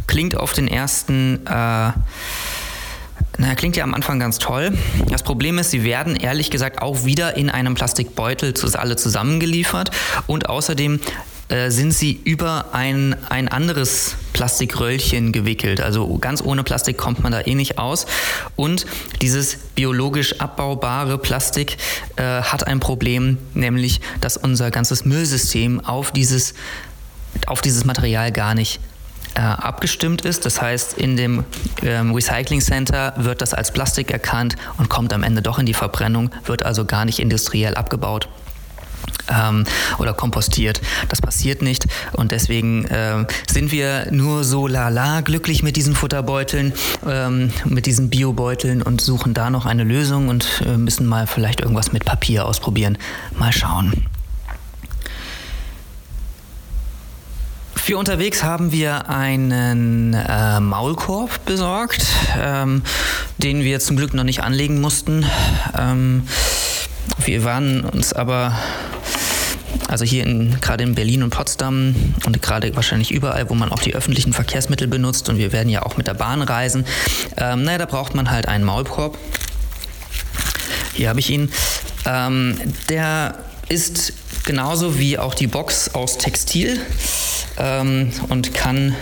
Klingt 0.07 0.37
auf 0.37 0.52
den 0.52 0.68
ersten 0.68 1.46
äh, 1.46 1.92
na, 3.38 3.55
klingt 3.55 3.77
ja 3.77 3.85
am 3.85 3.95
Anfang 3.95 4.21
ganz 4.21 4.38
toll. 4.38 4.77
Das 5.09 5.23
Problem 5.23 5.59
ist, 5.59 5.71
sie 5.71 5.85
werden 5.85 6.16
ehrlich 6.16 6.51
gesagt 6.51 6.83
auch 6.83 7.05
wieder 7.05 7.37
in 7.37 7.51
einem 7.51 7.75
Plastikbeutel 7.75 8.55
alle 8.75 8.97
zusammengeliefert 8.97 9.90
und 10.27 10.49
außerdem 10.49 11.01
äh, 11.49 11.71
sind 11.71 11.92
sie 11.92 12.21
über 12.25 12.66
ein, 12.73 13.14
ein 13.29 13.49
anderes 13.49 14.16
Plastikröllchen 14.33 15.33
gewickelt. 15.33 15.81
Also 15.81 16.16
ganz 16.18 16.42
ohne 16.42 16.62
Plastik 16.62 16.97
kommt 16.97 17.23
man 17.23 17.33
da 17.33 17.42
eh 17.42 17.55
nicht 17.55 17.79
aus. 17.79 18.07
Und 18.57 18.87
dieses 19.21 19.57
biologisch 19.75 20.40
abbaubare 20.40 21.18
Plastik 21.18 21.77
äh, 22.16 22.23
hat 22.23 22.66
ein 22.66 22.81
Problem, 22.81 23.38
nämlich 23.55 24.01
dass 24.21 24.37
unser 24.37 24.71
ganzes 24.71 25.05
Müllsystem 25.05 25.81
auf 25.81 26.11
dieses, 26.12 26.55
auf 27.47 27.61
dieses 27.61 27.85
Material 27.85 28.33
gar 28.33 28.55
nicht 28.55 28.81
äh, 29.35 29.40
abgestimmt 29.40 30.23
ist. 30.23 30.45
Das 30.47 30.61
heißt, 30.61 30.99
in 30.99 31.16
dem 31.16 31.45
ähm, 31.83 32.14
Recycling 32.14 32.61
Center 32.61 33.14
wird 33.16 33.40
das 33.42 33.55
als 33.55 33.73
Plastik 33.73 34.11
erkannt 34.11 34.57
und 34.79 34.88
kommt 34.88 35.12
am 35.12 35.23
Ende 35.23 35.42
doch 35.42 35.59
in 35.59 35.66
die 35.66 35.75
Verbrennung, 35.75 36.31
wird 36.45 36.64
also 36.64 36.85
gar 36.85 37.05
nicht 37.05 37.18
industriell 37.18 37.75
abgebaut. 37.75 38.29
Ähm, 39.29 39.64
oder 39.99 40.14
kompostiert. 40.14 40.81
Das 41.09 41.21
passiert 41.21 41.62
nicht 41.62 41.87
und 42.12 42.33
deswegen 42.33 42.85
äh, 42.87 43.25
sind 43.49 43.73
wir 43.73 44.09
nur 44.11 44.45
so 44.45 44.66
lala 44.66 45.21
glücklich 45.21 45.62
mit 45.62 45.77
diesen 45.77 45.95
Futterbeuteln, 45.95 46.73
ähm, 47.09 47.53
mit 47.64 47.87
diesen 47.87 48.11
Biobeuteln 48.11 48.83
und 48.83 49.01
suchen 49.01 49.33
da 49.35 49.51
noch 49.51 49.64
eine 49.66 49.85
Lösung 49.85 50.29
und 50.29 50.62
äh, 50.66 50.77
müssen 50.77 51.07
mal 51.07 51.27
vielleicht 51.27 51.61
irgendwas 51.61 51.92
mit 51.92 52.05
Papier 52.05 52.47
ausprobieren. 52.47 52.99
Mal 53.37 53.53
schauen. 53.53 54.07
Für 57.85 57.99
unterwegs 57.99 58.45
haben 58.45 58.71
wir 58.71 59.09
einen 59.09 60.14
äh, 60.14 60.61
Maulkorb 60.61 61.45
besorgt, 61.45 62.07
ähm, 62.40 62.83
den 63.38 63.64
wir 63.64 63.81
zum 63.81 63.97
Glück 63.97 64.14
noch 64.14 64.23
nicht 64.23 64.40
anlegen 64.45 64.81
mussten. 64.81 65.27
Ähm, 65.77 66.29
wir 67.25 67.42
waren 67.42 67.81
uns 67.81 68.12
aber 68.12 68.57
also 69.88 70.05
hier 70.05 70.25
in, 70.25 70.61
gerade 70.61 70.85
in 70.85 70.95
Berlin 70.95 71.25
und 71.25 71.31
Potsdam 71.31 71.97
und 72.25 72.40
gerade 72.40 72.75
wahrscheinlich 72.77 73.11
überall, 73.11 73.51
wo 73.51 73.55
man 73.55 73.73
auch 73.73 73.81
die 73.81 73.97
öffentlichen 73.97 74.33
Verkehrsmittel 74.33 74.87
benutzt 74.87 75.29
und 75.29 75.38
wir 75.38 75.51
werden 75.51 75.68
ja 75.68 75.83
auch 75.83 75.97
mit 75.97 76.07
der 76.07 76.14
Bahn 76.14 76.40
reisen, 76.40 76.87
ähm, 77.37 77.64
naja, 77.64 77.79
da 77.79 77.87
braucht 77.87 78.14
man 78.14 78.31
halt 78.31 78.47
einen 78.47 78.62
Maulkorb. 78.62 79.18
Hier 80.95 81.09
habe 81.09 81.18
ich 81.18 81.31
ihn. 81.31 81.51
Ähm, 82.07 82.57
der 82.88 83.35
ist 83.68 84.12
genauso 84.44 84.98
wie 84.98 85.18
auch 85.18 85.35
die 85.35 85.46
Box 85.46 85.94
aus 85.94 86.18
Textil 86.18 86.81
ähm, 87.59 88.11
und 88.28 88.55
kann 88.55 88.94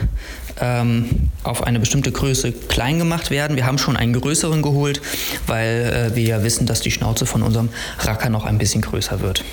ähm, 0.61 1.31
auf 1.43 1.63
eine 1.63 1.81
bestimmte 1.81 2.13
Größe 2.13 2.53
klein 2.53 2.99
gemacht 2.99 3.31
werden. 3.31 3.57
Wir 3.57 3.67
haben 3.67 3.79
schon 3.79 3.97
einen 3.97 4.13
größeren 4.13 4.63
geholt, 4.63 5.01
weil 5.47 6.11
äh, 6.13 6.17
wir 6.17 6.25
ja 6.25 6.43
wissen, 6.43 6.67
dass 6.67 6.81
die 6.81 6.91
Schnauze 6.91 7.27
von 7.27 7.43
unserem 7.43 7.71
Racker 8.01 8.29
noch 8.29 8.45
ein 8.45 8.59
bisschen 8.59 8.83
größer 8.83 9.21
wird 9.21 9.45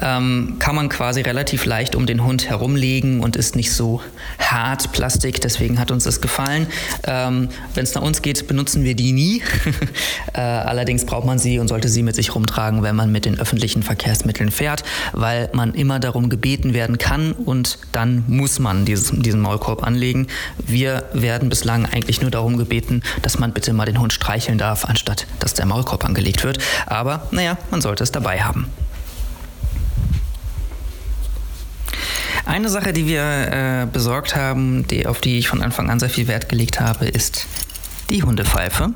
ähm, 0.00 0.56
kann 0.58 0.74
man 0.74 0.88
quasi 0.88 1.20
relativ 1.20 1.64
leicht 1.64 1.94
um 1.94 2.06
den 2.06 2.24
Hund 2.24 2.48
herumlegen 2.48 3.20
und 3.20 3.36
ist 3.36 3.56
nicht 3.56 3.72
so 3.72 4.00
hart 4.38 4.92
Plastik. 4.92 5.40
Deswegen 5.40 5.78
hat 5.78 5.90
uns 5.90 6.04
das 6.04 6.20
gefallen. 6.20 6.66
Ähm, 7.04 7.48
Wenn 7.74 7.84
es 7.84 7.94
nach 7.94 8.02
uns 8.02 8.22
geht, 8.22 8.46
benutzen 8.46 8.84
wir 8.84 8.94
die 8.94 9.12
nie. 9.12 9.42
äh, 10.34 10.40
allerdings 10.40 11.04
braucht 11.04 11.26
man 11.26 11.38
sie 11.38 11.58
und 11.58 11.68
sollte 11.68 11.88
sie 11.88 12.02
mit 12.02 12.14
sich 12.14 12.34
rumtragen, 12.34 12.82
wenn 12.82 12.96
man 12.96 13.10
mit 13.12 13.24
den 13.24 13.38
öffentlichen 13.38 13.82
Verkehrsmitteln 13.82 14.50
fährt, 14.50 14.82
weil 15.12 15.48
man 15.52 15.74
immer 15.74 15.98
darum 16.00 16.28
gebeten 16.28 16.74
werden 16.74 16.98
kann 16.98 17.32
und 17.32 17.78
dann 17.92 18.24
muss 18.26 18.58
man 18.58 18.84
dieses, 18.84 19.12
diesen 19.12 19.40
Maulkorb 19.40 19.82
anlegen. 19.82 20.26
Wir 20.58 21.04
werden 21.12 21.48
bislang 21.48 21.86
eigentlich 21.86 22.20
nur 22.20 22.30
darum 22.30 22.56
gebeten, 22.56 23.02
dass 23.22 23.38
man 23.38 23.52
bitte 23.52 23.72
mal 23.72 23.86
den 23.86 24.00
Hund 24.00 24.12
streicheln 24.12 24.58
darf, 24.58 24.84
anstatt 24.84 25.26
dass 25.38 25.54
der 25.54 25.66
Maulkorb 25.66 26.04
angelegt 26.04 26.44
wird. 26.44 26.58
Aber 26.86 27.28
naja, 27.30 27.56
man 27.70 27.80
sollte 27.80 28.04
es 28.04 28.12
dabei 28.12 28.42
haben. 28.42 28.66
Eine 32.46 32.68
Sache, 32.68 32.92
die 32.92 33.06
wir 33.06 33.22
äh, 33.22 33.86
besorgt 33.92 34.36
haben, 34.36 34.86
die, 34.86 35.06
auf 35.06 35.20
die 35.20 35.38
ich 35.38 35.48
von 35.48 35.62
Anfang 35.62 35.90
an 35.90 35.98
sehr 35.98 36.08
viel 36.08 36.28
Wert 36.28 36.48
gelegt 36.48 36.80
habe, 36.80 37.06
ist 37.06 37.46
die 38.08 38.22
Hundepfeife. 38.22 38.94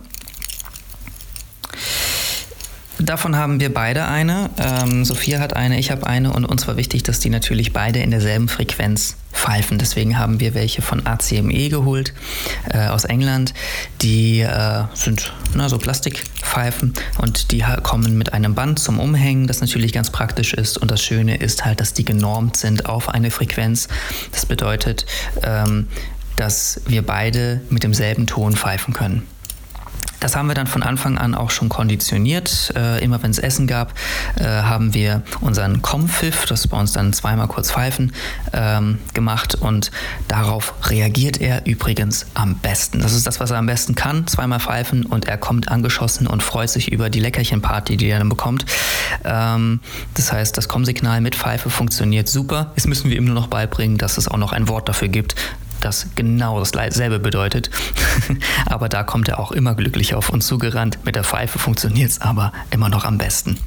Davon 3.03 3.37
haben 3.37 3.61
wir 3.61 3.73
beide 3.73 4.07
eine. 4.07 4.51
Ähm, 4.59 5.05
Sophia 5.05 5.39
hat 5.39 5.57
eine, 5.57 5.79
ich 5.79 5.91
habe 5.91 6.07
eine 6.07 6.33
und 6.33 6.45
uns 6.45 6.67
war 6.67 6.77
wichtig, 6.77 7.03
dass 7.03 7.19
die 7.19 7.31
natürlich 7.31 7.73
beide 7.73 8.01
in 8.01 8.11
derselben 8.11 8.49
Frequenz 8.49 9.17
pfeifen. 9.33 9.79
Deswegen 9.79 10.19
haben 10.19 10.41
wir 10.41 10.55
welche 10.55 10.83
von 10.83 11.07
ACME 11.07 11.69
geholt 11.71 12.13
äh, 12.69 12.89
aus 12.89 13.05
England. 13.05 13.55
Die 14.03 14.41
äh, 14.41 14.85
sind 14.95 15.33
na, 15.55 15.69
so 15.69 15.79
Plastik 15.79 16.25
Pfeifen 16.43 16.93
und 17.19 17.53
die 17.53 17.65
kommen 17.83 18.19
mit 18.19 18.33
einem 18.33 18.55
Band 18.55 18.79
zum 18.79 18.99
Umhängen, 18.99 19.47
das 19.47 19.61
natürlich 19.61 19.93
ganz 19.93 20.11
praktisch 20.11 20.53
ist. 20.53 20.77
Und 20.79 20.91
das 20.91 21.03
Schöne 21.03 21.37
ist 21.37 21.65
halt, 21.65 21.81
dass 21.81 21.95
die 21.95 22.05
genormt 22.05 22.57
sind 22.57 22.87
auf 22.87 23.09
eine 23.09 23.31
Frequenz. 23.31 23.89
Das 24.33 24.47
bedeutet, 24.47 25.07
ähm, 25.43 25.89
dass 26.37 26.81
wir 26.87 27.03
beide 27.03 27.61
mit 27.71 27.83
demselben 27.83 28.27
Ton 28.27 28.57
pfeifen 28.57 28.95
können. 28.95 29.27
Das 30.21 30.37
haben 30.37 30.49
wir 30.49 30.55
dann 30.55 30.67
von 30.67 30.83
Anfang 30.83 31.19
an 31.19 31.35
auch 31.35 31.51
schon 31.51 31.71
konditioniert. 31.71 32.73
Äh, 32.77 33.03
immer 33.03 33.23
wenn 33.23 33.31
es 33.31 33.39
Essen 33.39 33.67
gab, 33.67 33.95
äh, 34.37 34.45
haben 34.45 34.93
wir 34.95 35.23
unseren 35.41 35.81
Kompfiff, 35.83 36.45
das 36.45 36.61
ist 36.61 36.67
bei 36.69 36.79
uns 36.79 36.93
dann 36.93 37.13
zweimal 37.15 37.49
kurz 37.49 37.73
pfeifen, 37.73 38.13
ähm, 38.53 38.99
gemacht 39.15 39.55
und 39.55 39.91
darauf 40.29 40.75
reagiert 40.85 41.41
er 41.41 41.67
übrigens 41.67 42.27
am 42.35 42.57
besten. 42.57 43.01
Das 43.01 43.15
ist 43.15 43.27
das, 43.27 43.41
was 43.41 43.51
er 43.51 43.59
am 43.59 43.67
besten 43.67 43.95
kann, 43.95 44.27
zweimal 44.27 44.61
pfeifen 44.61 45.07
und 45.07 45.27
er 45.27 45.39
kommt 45.39 45.69
angeschossen 45.69 46.27
und 46.27 46.43
freut 46.43 46.69
sich 46.69 46.93
über 46.93 47.09
die 47.09 47.21
Leckerchenparty, 47.21 47.97
die 47.97 48.09
er 48.09 48.19
dann 48.19 48.29
bekommt. 48.29 48.67
Ähm, 49.25 49.81
das 50.15 50.33
heißt, 50.33 50.57
das 50.57 50.69
Kommsignal 50.69 51.23
mit 51.23 51.35
Pfeife 51.35 51.71
funktioniert 51.71 52.29
super. 52.29 52.73
Jetzt 52.77 52.87
müssen 52.87 53.11
wir 53.11 53.17
ihm 53.17 53.25
nur 53.25 53.35
noch 53.35 53.49
beibringen, 53.49 53.97
dass 53.97 54.19
es 54.19 54.29
auch 54.29 54.37
noch 54.37 54.53
ein 54.53 54.69
Wort 54.69 54.89
dafür 54.89 55.09
gibt, 55.09 55.35
das 55.81 56.09
genau 56.15 56.63
dasselbe 56.63 57.19
bedeutet. 57.19 57.71
aber 58.67 58.89
da 58.89 59.03
kommt 59.03 59.29
er 59.29 59.39
auch 59.39 59.53
immer 59.53 59.75
glücklich 59.75 60.15
auf 60.15 60.31
uns 60.31 60.47
zugerannt. 60.47 60.99
Mit 61.05 61.17
der 61.17 61.25
Pfeife 61.25 61.59
funktioniert 61.59 62.11
es 62.11 62.21
aber 62.21 62.53
immer 62.71 62.89
noch 62.89 63.05
am 63.05 63.19
besten. 63.19 63.59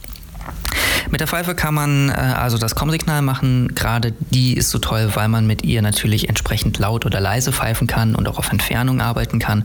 Mit 1.09 1.21
der 1.21 1.27
Pfeife 1.27 1.53
kann 1.55 1.73
man 1.73 2.09
äh, 2.09 2.13
also 2.13 2.57
das 2.57 2.75
Kommsignal 2.75 3.21
machen. 3.21 3.73
Gerade 3.75 4.13
die 4.31 4.55
ist 4.55 4.69
so 4.69 4.79
toll, 4.79 5.11
weil 5.13 5.27
man 5.27 5.45
mit 5.45 5.63
ihr 5.63 5.81
natürlich 5.81 6.29
entsprechend 6.29 6.79
laut 6.79 7.05
oder 7.05 7.19
leise 7.19 7.51
pfeifen 7.51 7.87
kann 7.87 8.15
und 8.15 8.27
auch 8.27 8.39
auf 8.39 8.51
Entfernung 8.51 9.01
arbeiten 9.01 9.39
kann. 9.39 9.63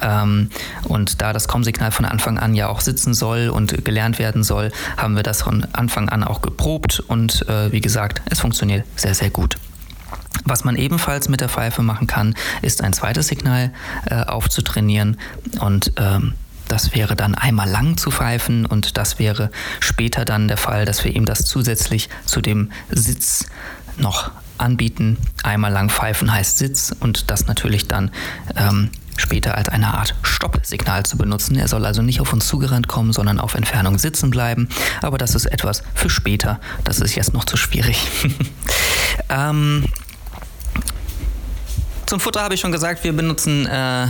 Ähm, 0.00 0.50
und 0.84 1.20
da 1.20 1.32
das 1.32 1.48
Kommsignal 1.48 1.90
von 1.90 2.04
Anfang 2.04 2.38
an 2.38 2.54
ja 2.54 2.68
auch 2.68 2.80
sitzen 2.80 3.14
soll 3.14 3.48
und 3.48 3.84
gelernt 3.84 4.18
werden 4.18 4.42
soll, 4.42 4.72
haben 4.96 5.16
wir 5.16 5.22
das 5.22 5.42
von 5.42 5.66
Anfang 5.72 6.08
an 6.08 6.24
auch 6.24 6.40
geprobt 6.40 7.00
und 7.00 7.46
äh, 7.48 7.72
wie 7.72 7.80
gesagt, 7.80 8.22
es 8.30 8.40
funktioniert 8.40 8.84
sehr, 8.96 9.14
sehr 9.14 9.30
gut. 9.30 9.56
Was 10.44 10.64
man 10.64 10.76
ebenfalls 10.76 11.28
mit 11.28 11.40
der 11.40 11.48
Pfeife 11.48 11.82
machen 11.82 12.06
kann, 12.06 12.34
ist 12.62 12.82
ein 12.82 12.92
zweites 12.92 13.28
Signal 13.28 13.72
äh, 14.06 14.22
aufzutrainieren. 14.22 15.18
Und 15.60 15.92
ähm, 15.96 16.34
das 16.68 16.94
wäre 16.94 17.16
dann 17.16 17.34
einmal 17.34 17.68
lang 17.68 17.96
zu 17.96 18.10
pfeifen 18.10 18.66
und 18.66 18.96
das 18.96 19.18
wäre 19.18 19.50
später 19.80 20.24
dann 20.24 20.48
der 20.48 20.56
Fall, 20.56 20.84
dass 20.84 21.04
wir 21.04 21.14
ihm 21.14 21.26
das 21.26 21.44
zusätzlich 21.44 22.08
zu 22.24 22.40
dem 22.40 22.70
Sitz 22.90 23.46
noch 23.96 24.30
anbieten. 24.58 25.16
Einmal 25.42 25.72
lang 25.72 25.90
pfeifen 25.90 26.32
heißt 26.32 26.58
Sitz 26.58 26.94
und 26.98 27.30
das 27.30 27.46
natürlich 27.46 27.88
dann 27.88 28.10
ähm, 28.56 28.90
später 29.16 29.56
als 29.56 29.68
eine 29.68 29.94
Art 29.94 30.14
Stoppsignal 30.22 31.04
zu 31.04 31.16
benutzen. 31.16 31.56
Er 31.56 31.68
soll 31.68 31.84
also 31.84 32.02
nicht 32.02 32.20
auf 32.20 32.32
uns 32.32 32.46
zugerannt 32.46 32.88
kommen, 32.88 33.12
sondern 33.12 33.40
auf 33.40 33.54
Entfernung 33.54 33.98
sitzen 33.98 34.30
bleiben. 34.30 34.68
Aber 35.02 35.18
das 35.18 35.34
ist 35.34 35.46
etwas 35.46 35.82
für 35.94 36.10
später. 36.10 36.60
Das 36.84 37.00
ist 37.00 37.14
jetzt 37.14 37.32
noch 37.32 37.44
zu 37.44 37.56
schwierig. 37.56 37.98
ähm, 39.28 39.84
zum 42.06 42.20
Futter 42.20 42.42
habe 42.42 42.54
ich 42.54 42.60
schon 42.60 42.72
gesagt, 42.72 43.02
wir 43.04 43.12
benutzen 43.12 43.66
äh, 43.66 44.06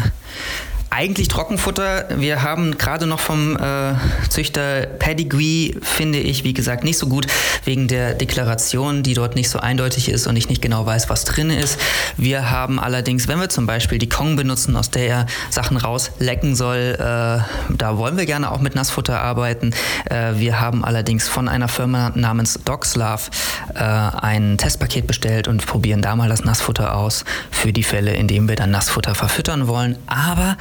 eigentlich 0.91 1.29
Trockenfutter. 1.29 2.07
Wir 2.17 2.43
haben 2.43 2.79
gerade 2.79 3.07
noch 3.07 3.21
vom 3.21 3.57
äh, 3.57 3.95
Züchter 4.29 4.87
Pedigree, 4.87 5.75
finde 5.83 6.19
ich, 6.19 6.45
wie 6.45 6.55
gesagt, 6.55 6.85
nicht 6.85 6.99
so 6.99 7.07
gut, 7.09 7.27
wegen 7.65 7.89
der 7.89 8.15
Deklaration, 8.15 9.03
die 9.03 9.15
dort 9.15 9.35
nicht 9.35 9.51
so 9.51 9.59
eindeutig 9.59 10.09
ist 10.09 10.27
und 10.27 10.37
ich 10.37 10.49
nicht 10.49 10.63
genau 10.63 10.87
weiß, 10.87 11.11
was 11.11 11.25
drin 11.25 11.51
ist. 11.51 11.79
Wir 12.17 12.51
haben 12.51 12.79
allerdings, 12.79 13.29
wenn 13.29 13.41
wir 13.41 13.49
zum 13.49 13.67
Beispiel 13.67 13.99
die 13.99 14.09
Kong 14.09 14.37
benutzen, 14.37 14.77
aus 14.77 14.91
der 14.91 15.07
er 15.07 15.27
Sachen 15.51 15.77
rauslecken 15.77 16.55
soll, 16.55 16.97
äh, 16.99 17.75
da 17.75 17.99
wollen 17.99 18.17
wir 18.17 18.27
gerne 18.27 18.51
auch 18.51 18.61
mit 18.61 18.75
Nassfutter 18.75 19.21
arbeiten. 19.21 19.73
Äh, 20.09 20.35
wir 20.37 20.61
haben 20.61 20.85
allerdings 20.85 21.29
von 21.29 21.49
einer 21.49 21.69
Firma 21.69 22.13
namens 22.15 22.61
Dogslav 22.65 23.31
äh, 23.75 23.81
ein 23.81 24.57
Testpaket 24.59 25.07
bestellt 25.07 25.49
und 25.49 25.67
probieren 25.67 26.03
da 26.03 26.17
mal 26.17 26.29
das 26.29 26.45
Nassfutter 26.45 26.97
aus 26.97 27.25
für 27.51 27.73
die 27.73 27.83
Fälle, 27.83 28.15
in 28.15 28.29
denen 28.29 28.49
wir 28.49 28.57
dann 28.57 28.71
Nassfutter 28.71 29.15
verfüttern 29.15 29.69
wollen. 29.69 29.97
Aber 30.07 30.57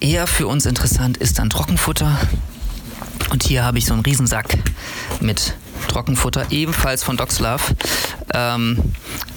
Eher 0.00 0.26
für 0.26 0.46
uns 0.46 0.66
interessant 0.66 1.18
ist 1.18 1.38
dann 1.38 1.50
Trockenfutter. 1.50 2.16
Und 3.30 3.42
hier 3.42 3.64
habe 3.64 3.78
ich 3.78 3.86
so 3.86 3.92
einen 3.92 4.02
Riesensack 4.02 4.58
mit 5.20 5.54
Trockenfutter, 5.88 6.46
ebenfalls 6.50 7.04
von 7.04 7.16
Doxlove. 7.16 7.74
Ähm, 8.32 8.78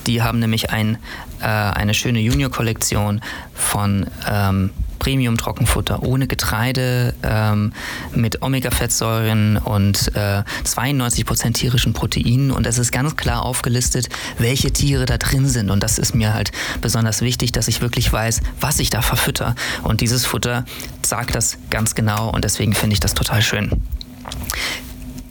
die 0.08 0.22
haben 0.22 0.40
nämlich 0.40 0.70
ein, 0.70 0.98
äh, 1.42 1.46
eine 1.46 1.94
schöne 1.94 2.20
Junior-Kollektion 2.20 3.22
von 3.54 4.08
ähm, 4.28 4.72
Premium-Trockenfutter 5.04 6.02
ohne 6.04 6.28
Getreide, 6.28 7.14
ähm, 7.24 7.74
mit 8.16 8.42
Omega-Fettsäuren 8.42 9.58
und 9.58 10.16
äh, 10.16 10.44
92% 10.64 11.52
tierischen 11.52 11.92
Proteinen. 11.92 12.52
Und 12.52 12.66
es 12.66 12.78
ist 12.78 12.94
ganz 12.94 13.18
klar 13.18 13.44
aufgelistet, 13.44 14.08
welche 14.38 14.72
Tiere 14.72 15.06
da 15.06 15.18
drin 15.18 15.50
sind. 15.50 15.70
Und 15.72 15.84
das 15.84 15.98
ist 16.00 16.16
mir 16.16 16.34
halt 16.34 16.54
besonders 16.80 17.20
wichtig, 17.20 17.52
dass 17.52 17.68
ich 17.68 17.82
wirklich 17.82 18.14
weiß, 18.14 18.40
was 18.62 18.80
ich 18.80 18.92
da 18.92 19.02
verfütter. 19.02 19.56
Und 19.84 20.00
dieses 20.00 20.26
Futter 20.26 20.64
sagt 21.06 21.36
das 21.36 21.58
ganz 21.70 21.96
genau 21.96 22.30
und 22.30 22.46
deswegen 22.46 22.74
finde 22.74 22.94
ich 22.94 23.02
das 23.02 23.14
total 23.14 23.42
schön. 23.42 23.72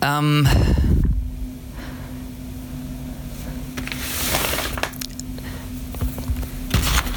Ähm, 0.03 0.47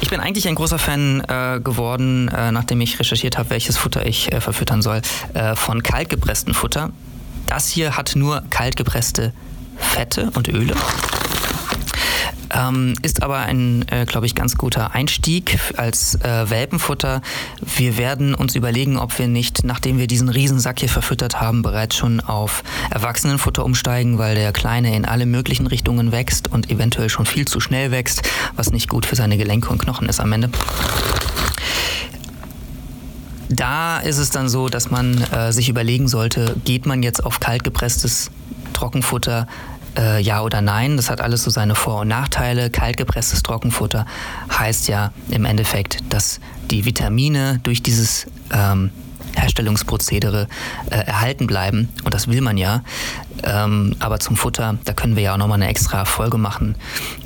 Ich 0.06 0.10
bin 0.10 0.20
eigentlich 0.20 0.46
ein 0.46 0.54
großer 0.54 0.78
Fan 0.78 1.20
äh, 1.26 1.58
geworden, 1.58 2.28
äh, 2.28 2.52
nachdem 2.52 2.80
ich 2.80 3.00
recherchiert 3.00 3.38
habe, 3.38 3.50
welches 3.50 3.76
Futter 3.76 4.06
ich 4.06 4.32
äh, 4.32 4.40
verfüttern 4.40 4.80
soll, 4.80 5.02
äh, 5.34 5.56
von 5.56 5.82
kaltgepresstem 5.82 6.54
Futter. 6.54 6.90
Das 7.48 7.68
hier 7.68 7.96
hat 7.96 8.14
nur 8.14 8.44
kaltgepresste 8.48 9.32
Fette 9.76 10.30
und 10.34 10.46
Öle. 10.46 10.76
Ähm, 12.56 12.94
ist 13.02 13.22
aber 13.22 13.40
ein, 13.40 13.86
äh, 13.88 14.06
glaube 14.06 14.24
ich, 14.26 14.34
ganz 14.34 14.56
guter 14.56 14.94
Einstieg 14.94 15.58
als 15.76 16.14
äh, 16.22 16.48
Welpenfutter. 16.48 17.20
Wir 17.60 17.98
werden 17.98 18.34
uns 18.34 18.54
überlegen, 18.54 18.96
ob 18.96 19.18
wir 19.18 19.28
nicht, 19.28 19.64
nachdem 19.64 19.98
wir 19.98 20.06
diesen 20.06 20.30
Riesensack 20.30 20.80
hier 20.80 20.88
verfüttert 20.88 21.40
haben, 21.40 21.62
bereits 21.62 21.96
schon 21.96 22.20
auf 22.20 22.62
Erwachsenenfutter 22.90 23.64
umsteigen, 23.64 24.18
weil 24.18 24.34
der 24.34 24.52
Kleine 24.52 24.96
in 24.96 25.04
alle 25.04 25.26
möglichen 25.26 25.66
Richtungen 25.66 26.12
wächst 26.12 26.50
und 26.50 26.70
eventuell 26.70 27.10
schon 27.10 27.26
viel 27.26 27.46
zu 27.46 27.60
schnell 27.60 27.90
wächst, 27.90 28.22
was 28.54 28.72
nicht 28.72 28.88
gut 28.88 29.04
für 29.04 29.16
seine 29.16 29.36
Gelenke 29.36 29.68
und 29.68 29.78
Knochen 29.78 30.08
ist 30.08 30.20
am 30.20 30.32
Ende. 30.32 30.50
Da 33.48 34.00
ist 34.00 34.18
es 34.18 34.30
dann 34.30 34.48
so, 34.48 34.68
dass 34.68 34.90
man 34.90 35.22
äh, 35.30 35.52
sich 35.52 35.68
überlegen 35.68 36.08
sollte, 36.08 36.56
geht 36.64 36.86
man 36.86 37.02
jetzt 37.02 37.24
auf 37.24 37.38
kaltgepresstes 37.38 38.30
Trockenfutter 38.72 39.46
äh, 39.96 40.20
ja 40.20 40.42
oder 40.42 40.60
nein. 40.60 40.96
Das 40.96 41.10
hat 41.10 41.20
alles 41.20 41.42
so 41.42 41.50
seine 41.50 41.74
Vor- 41.74 42.00
und 42.00 42.08
Nachteile. 42.08 42.70
Kaltgepresstes 42.70 43.42
Trockenfutter 43.42 44.06
heißt 44.50 44.88
ja 44.88 45.12
im 45.30 45.44
Endeffekt, 45.44 45.98
dass 46.10 46.40
die 46.70 46.84
Vitamine 46.84 47.60
durch 47.62 47.82
dieses 47.82 48.26
ähm, 48.52 48.90
Herstellungsprozedere 49.34 50.48
äh, 50.90 50.96
erhalten 50.96 51.46
bleiben. 51.46 51.88
Und 52.04 52.14
das 52.14 52.28
will 52.28 52.40
man 52.40 52.56
ja. 52.56 52.82
Ähm, 53.42 53.94
aber 53.98 54.18
zum 54.18 54.36
Futter, 54.36 54.78
da 54.84 54.92
können 54.92 55.16
wir 55.16 55.22
ja 55.22 55.34
auch 55.34 55.38
nochmal 55.38 55.60
eine 55.60 55.68
extra 55.68 56.04
Folge 56.04 56.38
machen. 56.38 56.74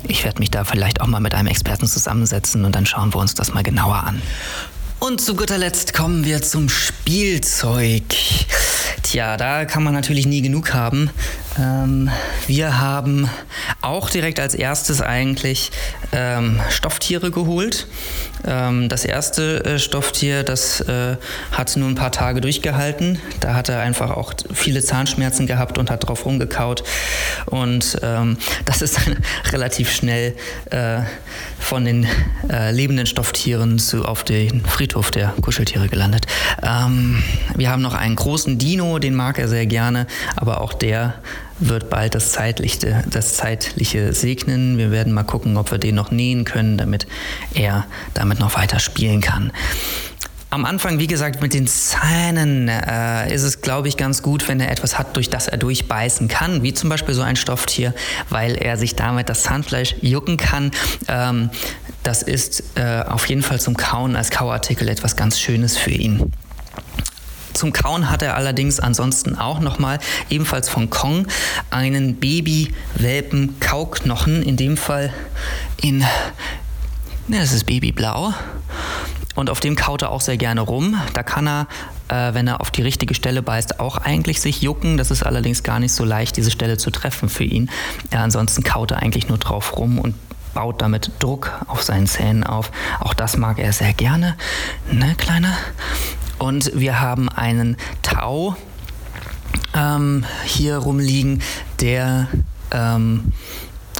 Ich 0.07 0.23
werde 0.23 0.39
mich 0.39 0.51
da 0.51 0.63
vielleicht 0.63 1.01
auch 1.01 1.07
mal 1.07 1.21
mit 1.21 1.33
einem 1.33 1.47
Experten 1.47 1.87
zusammensetzen 1.87 2.65
und 2.65 2.75
dann 2.75 2.85
schauen 2.85 3.13
wir 3.13 3.19
uns 3.19 3.33
das 3.33 3.53
mal 3.53 3.63
genauer 3.63 4.03
an. 4.03 4.21
Und 4.99 5.19
zu 5.19 5.35
guter 5.35 5.57
Letzt 5.57 5.93
kommen 5.95 6.25
wir 6.25 6.43
zum 6.43 6.69
Spielzeug. 6.69 8.03
Tja, 9.01 9.35
da 9.35 9.65
kann 9.65 9.81
man 9.81 9.93
natürlich 9.93 10.27
nie 10.27 10.43
genug 10.43 10.75
haben. 10.75 11.09
Ähm, 11.59 12.09
wir 12.47 12.79
haben 12.79 13.29
auch 13.81 14.09
direkt 14.09 14.39
als 14.39 14.55
erstes 14.55 15.01
eigentlich 15.01 15.71
ähm, 16.13 16.59
Stofftiere 16.69 17.31
geholt. 17.31 17.87
Ähm, 18.45 18.89
das 18.89 19.05
erste 19.05 19.63
äh, 19.65 19.79
Stofftier, 19.79 20.43
das 20.43 20.81
äh, 20.81 21.17
hat 21.51 21.75
nur 21.75 21.89
ein 21.89 21.95
paar 21.95 22.11
Tage 22.11 22.41
durchgehalten. 22.41 23.19
Da 23.39 23.53
hat 23.53 23.69
er 23.69 23.81
einfach 23.81 24.11
auch 24.11 24.33
viele 24.53 24.81
Zahnschmerzen 24.81 25.47
gehabt 25.47 25.77
und 25.77 25.91
hat 25.91 26.07
drauf 26.07 26.25
rumgekaut. 26.25 26.83
Und 27.47 27.97
ähm, 28.01 28.37
das 28.65 28.81
ist 28.81 28.97
dann 28.97 29.17
relativ 29.51 29.91
schnell 29.91 30.35
äh, 30.69 31.01
von 31.59 31.85
den 31.85 32.07
äh, 32.49 32.71
lebenden 32.71 33.05
Stofftieren 33.05 33.77
zu, 33.77 34.05
auf 34.05 34.23
den 34.23 34.63
Friedhof 34.65 35.11
der 35.11 35.33
Kuscheltiere 35.41 35.89
gelandet. 35.89 36.27
Ähm, 36.63 37.23
wir 37.55 37.69
haben 37.69 37.81
noch 37.81 37.93
einen 37.93 38.15
großen 38.15 38.57
Dino, 38.57 38.99
den 38.99 39.15
mag 39.15 39.37
er 39.37 39.47
sehr 39.47 39.65
gerne, 39.65 40.07
aber 40.35 40.61
auch 40.61 40.73
der 40.73 41.15
wird 41.61 41.89
bald 41.89 42.15
das 42.15 42.31
Zeitliche, 42.31 43.03
das 43.09 43.35
Zeitliche 43.35 44.13
segnen. 44.13 44.77
Wir 44.77 44.91
werden 44.91 45.13
mal 45.13 45.23
gucken, 45.23 45.57
ob 45.57 45.71
wir 45.71 45.77
den 45.77 45.95
noch 45.95 46.11
nähen 46.11 46.43
können, 46.43 46.77
damit 46.77 47.07
er 47.53 47.85
damit 48.13 48.39
noch 48.39 48.55
weiter 48.55 48.79
spielen 48.79 49.21
kann. 49.21 49.51
Am 50.49 50.65
Anfang, 50.65 50.99
wie 50.99 51.07
gesagt, 51.07 51.41
mit 51.41 51.53
den 51.53 51.65
Zähnen 51.65 52.67
äh, 52.67 53.33
ist 53.33 53.43
es, 53.43 53.61
glaube 53.61 53.87
ich, 53.87 53.95
ganz 53.95 54.21
gut, 54.21 54.49
wenn 54.49 54.59
er 54.59 54.69
etwas 54.69 54.99
hat, 54.99 55.15
durch 55.15 55.29
das 55.29 55.47
er 55.47 55.57
durchbeißen 55.57 56.27
kann, 56.27 56.61
wie 56.61 56.73
zum 56.73 56.89
Beispiel 56.89 57.15
so 57.15 57.21
ein 57.21 57.37
Stofftier, 57.37 57.93
weil 58.27 58.55
er 58.55 58.75
sich 58.75 58.97
damit 58.97 59.29
das 59.29 59.43
Zahnfleisch 59.43 59.95
jucken 60.01 60.35
kann. 60.35 60.71
Ähm, 61.07 61.51
das 62.03 62.21
ist 62.21 62.63
äh, 62.75 63.03
auf 63.07 63.27
jeden 63.27 63.43
Fall 63.43 63.61
zum 63.61 63.77
Kauen 63.77 64.17
als 64.17 64.29
Kauartikel 64.29 64.89
etwas 64.89 65.15
ganz 65.15 65.39
Schönes 65.39 65.77
für 65.77 65.91
ihn. 65.91 66.33
Zum 67.53 67.73
Kauen 67.73 68.09
hat 68.09 68.21
er 68.21 68.35
allerdings 68.35 68.79
ansonsten 68.79 69.35
auch 69.37 69.59
nochmal 69.59 69.99
ebenfalls 70.29 70.69
von 70.69 70.89
Kong 70.89 71.27
einen 71.69 72.15
Baby-Welpen-Kauknochen, 72.15 74.41
in 74.43 74.55
dem 74.57 74.77
Fall 74.77 75.13
in, 75.81 75.99
ne, 77.27 77.39
das 77.39 77.53
ist 77.53 77.65
Babyblau. 77.65 78.33
Und 79.35 79.49
auf 79.49 79.59
dem 79.59 79.75
kaut 79.75 80.01
er 80.01 80.11
auch 80.11 80.21
sehr 80.21 80.37
gerne 80.37 80.61
rum. 80.61 80.99
Da 81.13 81.23
kann 81.23 81.47
er, 81.47 81.67
äh, 82.09 82.33
wenn 82.33 82.47
er 82.47 82.61
auf 82.61 82.71
die 82.71 82.81
richtige 82.81 83.13
Stelle 83.13 83.41
beißt, 83.41 83.79
auch 83.79 83.97
eigentlich 83.97 84.41
sich 84.41 84.61
jucken. 84.61 84.97
Das 84.97 85.09
ist 85.09 85.23
allerdings 85.23 85.63
gar 85.63 85.79
nicht 85.79 85.93
so 85.93 86.03
leicht, 86.03 86.35
diese 86.37 86.51
Stelle 86.51 86.77
zu 86.77 86.91
treffen 86.91 87.29
für 87.29 87.45
ihn. 87.45 87.69
Ja, 88.11 88.23
ansonsten 88.23 88.63
kaut 88.63 88.91
er 88.91 89.01
eigentlich 89.01 89.29
nur 89.29 89.37
drauf 89.37 89.77
rum 89.77 89.99
und 89.99 90.15
baut 90.53 90.81
damit 90.81 91.11
Druck 91.19 91.51
auf 91.67 91.83
seinen 91.83 92.07
Zähnen 92.07 92.43
auf. 92.43 92.71
Auch 92.99 93.13
das 93.13 93.37
mag 93.37 93.59
er 93.59 93.71
sehr 93.71 93.93
gerne. 93.93 94.35
Ne, 94.91 95.15
Kleiner? 95.17 95.55
Und 96.41 96.71
wir 96.73 96.99
haben 96.99 97.29
einen 97.29 97.77
Tau 98.01 98.55
ähm, 99.75 100.25
hier 100.43 100.77
rumliegen, 100.77 101.43
der 101.79 102.29
ähm, 102.71 103.31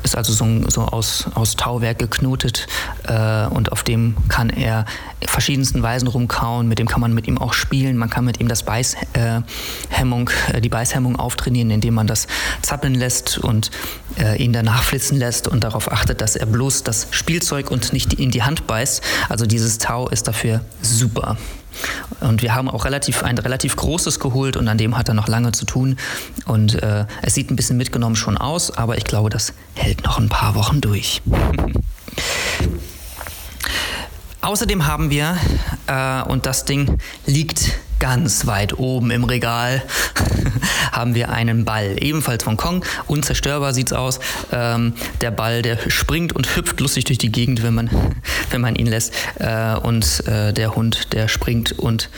ist 0.01 0.17
also 0.17 0.34
so, 0.34 0.67
so 0.67 0.82
aus, 0.82 1.27
aus 1.36 1.56
Tauwerk 1.56 1.99
geknotet 1.99 2.65
äh, 3.04 3.45
und 3.45 3.71
auf 3.71 3.84
dem 3.84 4.15
kann 4.27 4.49
er 4.49 4.86
verschiedensten 5.23 5.84
Weisen 5.84 6.08
rumkauen. 6.08 6.67
Mit 6.67 6.80
dem 6.80 6.88
kann 6.88 6.99
man 6.99 7.13
mit 7.13 7.27
ihm 7.27 7.38
auch 7.38 7.54
spielen. 7.54 7.95
Man 7.95 8.10
kann 8.10 8.25
mit 8.25 8.39
ihm 8.39 8.47
das 8.47 8.63
Beißhemmung, 8.63 10.32
äh, 10.51 10.62
die 10.62 10.69
Beißhemmung 10.69 11.17
auftrainieren, 11.17 11.69
indem 11.69 11.93
man 11.93 12.08
das 12.08 12.25
zappeln 12.63 12.95
lässt 12.95 13.38
und 13.38 13.69
äh, 14.17 14.43
ihn 14.43 14.51
danach 14.51 14.82
flitzen 14.82 15.19
lässt 15.19 15.47
und 15.47 15.63
darauf 15.63 15.91
achtet, 15.91 16.21
dass 16.21 16.36
er 16.36 16.47
bloß 16.47 16.82
das 16.82 17.06
Spielzeug 17.12 17.69
und 17.69 17.93
nicht 17.93 18.15
in 18.15 18.32
die 18.32 18.41
Hand 18.41 18.65
beißt. 18.65 19.04
Also 19.30 19.45
dieses 19.45 19.77
Tau 19.77 20.10
ist 20.10 20.27
dafür 20.27 20.62
super. 20.82 21.38
Und 22.20 22.42
wir 22.42 22.56
haben 22.56 22.70
auch 22.70 22.86
relativ, 22.86 23.24
ein 23.24 23.38
relativ 23.38 23.76
großes 23.76 24.20
geholt 24.20 24.58
und 24.58 24.68
an 24.68 24.78
dem 24.78 24.98
hat 24.98 25.08
er 25.08 25.14
noch 25.14 25.28
lange 25.28 25.52
zu 25.52 25.66
tun. 25.66 25.98
Und 26.46 26.82
äh, 26.82 27.06
es 27.22 27.34
sieht 27.34 27.50
ein 27.52 27.56
bisschen 27.56 27.78
mitgenommen 27.78 28.16
schon 28.16 28.38
aus, 28.38 28.72
aber 28.72 28.98
ich 28.98 29.04
glaube, 29.06 29.30
das 29.30 29.54
hält 29.76 30.04
noch 30.04 30.20
ein 30.20 30.30
paar 30.30 30.56
Wochen 30.56 30.82
durch. 30.82 31.22
Außerdem 34.42 34.88
haben 34.88 35.12
wir, 35.12 35.38
äh, 35.86 36.24
und 36.24 36.48
das 36.48 36.66
Ding 36.66 36.98
liegt 37.28 37.74
ganz 38.02 38.48
weit 38.48 38.78
oben 38.80 39.12
im 39.12 39.24
Regal 39.26 39.84
haben 40.92 41.14
wir 41.14 41.30
einen 41.30 41.66
Ball, 41.66 41.96
ebenfalls 42.00 42.44
von 42.44 42.58
Kong, 42.58 42.84
unzerstörbar 43.06 43.76
sieht's 43.76 43.94
aus. 43.94 44.20
Ähm, 44.52 44.94
der 45.22 45.30
Ball, 45.30 45.62
der 45.62 45.78
springt 45.90 46.34
und 46.34 46.56
hüpft 46.56 46.80
lustig 46.80 47.06
durch 47.06 47.20
die 47.20 47.32
Gegend, 47.32 47.62
wenn 47.62 47.76
man, 47.76 47.92
wenn 48.50 48.60
man 48.60 48.76
ihn 48.76 48.88
lässt. 48.88 49.14
Äh, 49.36 49.76
und 49.76 50.28
äh, 50.28 50.52
der 50.52 50.76
Hund, 50.76 51.14
der 51.14 51.28
springt 51.28 51.78
und 51.78 52.10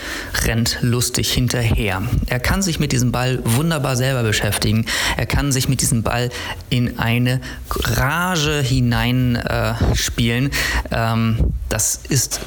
rennt 0.46 0.78
lustig 0.80 1.30
hinterher. 1.32 2.02
Er 2.28 2.40
kann 2.40 2.62
sich 2.62 2.80
mit 2.80 2.92
diesem 2.92 3.12
Ball 3.12 3.40
wunderbar 3.44 3.96
selber 3.96 4.22
beschäftigen. 4.22 4.86
Er 5.18 5.26
kann 5.26 5.52
sich 5.52 5.68
mit 5.68 5.82
diesem 5.82 6.02
Ball 6.02 6.30
in 6.70 6.98
eine 6.98 7.42
Rage 7.70 8.62
hineinspielen. 8.62 10.46
Äh, 10.46 10.50
ähm, 10.92 11.52
das 11.68 12.00
ist 12.08 12.40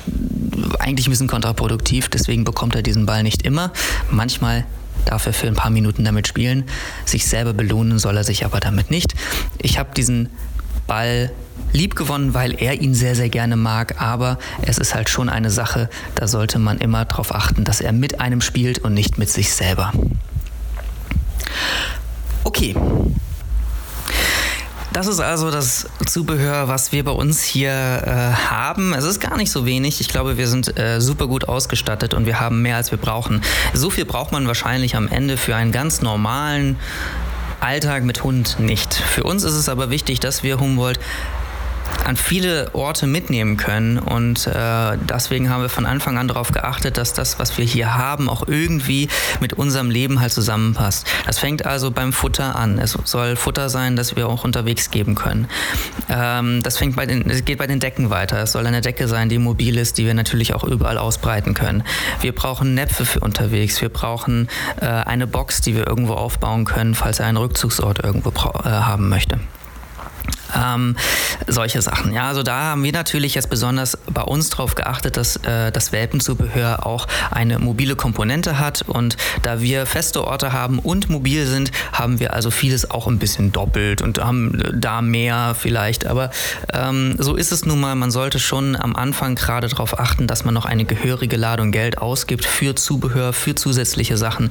eigentlich 0.79 1.07
ein 1.07 1.11
bisschen 1.11 1.27
kontraproduktiv, 1.27 2.07
deswegen 2.09 2.43
bekommt 2.45 2.75
er 2.75 2.81
diesen 2.81 3.05
Ball 3.05 3.23
nicht 3.23 3.26
immer. 3.43 3.71
Manchmal 4.11 4.65
darf 5.05 5.25
er 5.25 5.33
für 5.33 5.47
ein 5.47 5.55
paar 5.55 5.71
Minuten 5.71 6.03
damit 6.03 6.27
spielen. 6.27 6.65
Sich 7.05 7.27
selber 7.27 7.53
belohnen 7.53 7.99
soll 7.99 8.17
er 8.17 8.23
sich 8.23 8.45
aber 8.45 8.59
damit 8.59 8.91
nicht. 8.91 9.13
Ich 9.59 9.79
habe 9.79 9.89
diesen 9.95 10.29
Ball 10.85 11.31
lieb 11.73 11.95
gewonnen, 11.95 12.33
weil 12.33 12.55
er 12.61 12.81
ihn 12.81 12.93
sehr, 12.93 13.15
sehr 13.15 13.29
gerne 13.29 13.55
mag, 13.55 14.01
aber 14.01 14.37
es 14.61 14.77
ist 14.77 14.95
halt 14.95 15.09
schon 15.09 15.29
eine 15.29 15.49
Sache, 15.49 15.89
da 16.15 16.27
sollte 16.27 16.59
man 16.59 16.77
immer 16.77 17.05
darauf 17.05 17.33
achten, 17.33 17.63
dass 17.63 17.81
er 17.81 17.91
mit 17.91 18.19
einem 18.21 18.41
spielt 18.41 18.79
und 18.79 18.93
nicht 18.93 19.17
mit 19.17 19.29
sich 19.29 19.51
selber. 19.51 19.91
Okay, 22.43 22.75
das 24.97 25.05
ist 25.05 25.19
also 25.19 25.51
das 25.51 25.87
Zubehör, 26.07 26.69
was 26.69 26.91
wir 26.91 27.03
bei 27.03 27.11
uns 27.11 27.43
hier 27.43 27.69
äh, 27.69 28.33
haben. 28.49 28.95
Es 28.95 29.03
ist 29.03 29.19
gar 29.19 29.37
nicht 29.37 29.51
so 29.51 29.63
wenig. 29.67 30.01
Ich 30.01 30.09
glaube, 30.09 30.39
wir 30.39 30.47
sind 30.47 30.75
äh, 30.79 30.99
super 30.99 31.27
gut 31.27 31.47
ausgestattet 31.47 32.15
und 32.15 32.25
wir 32.25 32.39
haben 32.39 32.63
mehr, 32.63 32.77
als 32.77 32.89
wir 32.89 32.97
brauchen. 32.97 33.43
So 33.75 33.91
viel 33.91 34.05
braucht 34.05 34.31
man 34.31 34.47
wahrscheinlich 34.47 34.95
am 34.95 35.07
Ende 35.07 35.37
für 35.37 35.55
einen 35.55 35.71
ganz 35.71 36.01
normalen 36.01 36.77
Alltag 37.59 38.05
mit 38.05 38.23
Hund 38.23 38.59
nicht. 38.59 38.95
Für 38.95 39.21
uns 39.21 39.43
ist 39.43 39.53
es 39.53 39.69
aber 39.69 39.91
wichtig, 39.91 40.19
dass 40.19 40.41
wir 40.41 40.59
Humboldt 40.59 40.99
an 42.07 42.15
viele 42.15 42.73
Orte 42.73 43.05
mitnehmen 43.05 43.57
können. 43.57 43.99
Und 43.99 44.47
äh, 44.47 44.97
deswegen 45.09 45.49
haben 45.49 45.61
wir 45.61 45.69
von 45.69 45.85
Anfang 45.85 46.17
an 46.17 46.27
darauf 46.27 46.51
geachtet, 46.51 46.97
dass 46.97 47.13
das, 47.13 47.37
was 47.37 47.57
wir 47.57 47.65
hier 47.65 47.95
haben, 47.95 48.29
auch 48.29 48.47
irgendwie 48.47 49.09
mit 49.41 49.53
unserem 49.53 49.89
Leben 49.89 50.19
halt 50.21 50.31
zusammenpasst. 50.31 51.05
Das 51.25 51.39
fängt 51.39 51.65
also 51.65 51.91
beim 51.91 52.13
Futter 52.13 52.55
an. 52.55 52.79
Es 52.79 52.97
soll 53.03 53.35
Futter 53.35 53.69
sein, 53.69 53.95
das 53.95 54.15
wir 54.15 54.29
auch 54.29 54.45
unterwegs 54.45 54.89
geben 54.89 55.15
können. 55.15 55.47
Ähm, 56.09 56.63
das 56.63 56.77
fängt 56.77 56.95
bei 56.95 57.05
den, 57.05 57.29
es 57.29 57.43
geht 57.43 57.57
bei 57.57 57.67
den 57.67 57.79
Decken 57.79 58.09
weiter. 58.09 58.41
Es 58.41 58.53
soll 58.53 58.65
eine 58.65 58.81
Decke 58.81 59.07
sein, 59.07 59.27
die 59.29 59.37
mobil 59.37 59.77
ist, 59.77 59.97
die 59.97 60.05
wir 60.05 60.13
natürlich 60.13 60.53
auch 60.53 60.63
überall 60.63 60.97
ausbreiten 60.97 61.53
können. 61.53 61.83
Wir 62.21 62.33
brauchen 62.33 62.73
Näpfe 62.73 63.05
für 63.05 63.19
unterwegs. 63.19 63.81
Wir 63.81 63.89
brauchen 63.89 64.47
äh, 64.79 64.85
eine 64.85 65.27
Box, 65.27 65.61
die 65.61 65.75
wir 65.75 65.85
irgendwo 65.87 66.13
aufbauen 66.13 66.65
können, 66.65 66.95
falls 66.95 67.19
er 67.19 67.25
einen 67.25 67.37
Rückzugsort 67.37 68.03
irgendwo 68.03 68.29
äh, 68.29 68.69
haben 68.69 69.09
möchte. 69.09 69.39
Ähm, 70.75 70.95
solche 71.47 71.81
Sachen. 71.81 72.13
Ja, 72.13 72.27
also 72.27 72.43
da 72.43 72.63
haben 72.63 72.83
wir 72.83 72.91
natürlich 72.91 73.35
jetzt 73.35 73.49
besonders 73.49 73.97
bei 74.11 74.21
uns 74.21 74.49
darauf 74.49 74.75
geachtet, 74.75 75.17
dass 75.17 75.37
äh, 75.37 75.71
das 75.71 75.91
Welpenzubehör 75.91 76.85
auch 76.85 77.07
eine 77.31 77.59
mobile 77.59 77.95
Komponente 77.95 78.59
hat. 78.59 78.81
Und 78.81 79.17
da 79.43 79.61
wir 79.61 79.85
feste 79.85 80.25
Orte 80.25 80.53
haben 80.53 80.79
und 80.79 81.09
mobil 81.09 81.45
sind, 81.45 81.71
haben 81.93 82.19
wir 82.19 82.33
also 82.33 82.51
vieles 82.51 82.89
auch 82.89 83.07
ein 83.07 83.19
bisschen 83.19 83.51
doppelt 83.51 84.01
und 84.01 84.19
haben 84.19 84.59
äh, 84.59 84.71
da 84.73 85.01
mehr 85.01 85.55
vielleicht. 85.57 86.05
Aber 86.05 86.31
ähm, 86.73 87.15
so 87.19 87.35
ist 87.35 87.51
es 87.51 87.65
nun 87.65 87.79
mal. 87.79 87.95
Man 87.95 88.11
sollte 88.11 88.39
schon 88.39 88.75
am 88.75 88.95
Anfang 88.95 89.35
gerade 89.35 89.67
darauf 89.67 89.99
achten, 89.99 90.27
dass 90.27 90.43
man 90.43 90.53
noch 90.53 90.65
eine 90.65 90.85
gehörige 90.85 91.37
Ladung 91.37 91.71
Geld 91.71 91.97
ausgibt 91.97 92.45
für 92.45 92.75
Zubehör, 92.75 93.33
für 93.33 93.55
zusätzliche 93.55 94.17
Sachen. 94.17 94.49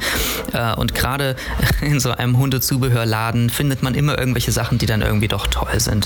Äh, 0.52 0.74
und 0.74 0.94
gerade 0.94 1.37
in 1.81 2.00
so 2.00 2.12
einem 2.12 2.38
Hundezubehörladen 2.38 3.50
findet 3.50 3.83
man 3.83 3.94
immer 3.94 4.18
irgendwelche 4.18 4.52
Sachen, 4.52 4.79
die 4.79 4.87
dann 4.87 5.02
irgendwie 5.02 5.29
doch 5.29 5.46
toll 5.46 5.79
sind 5.79 6.06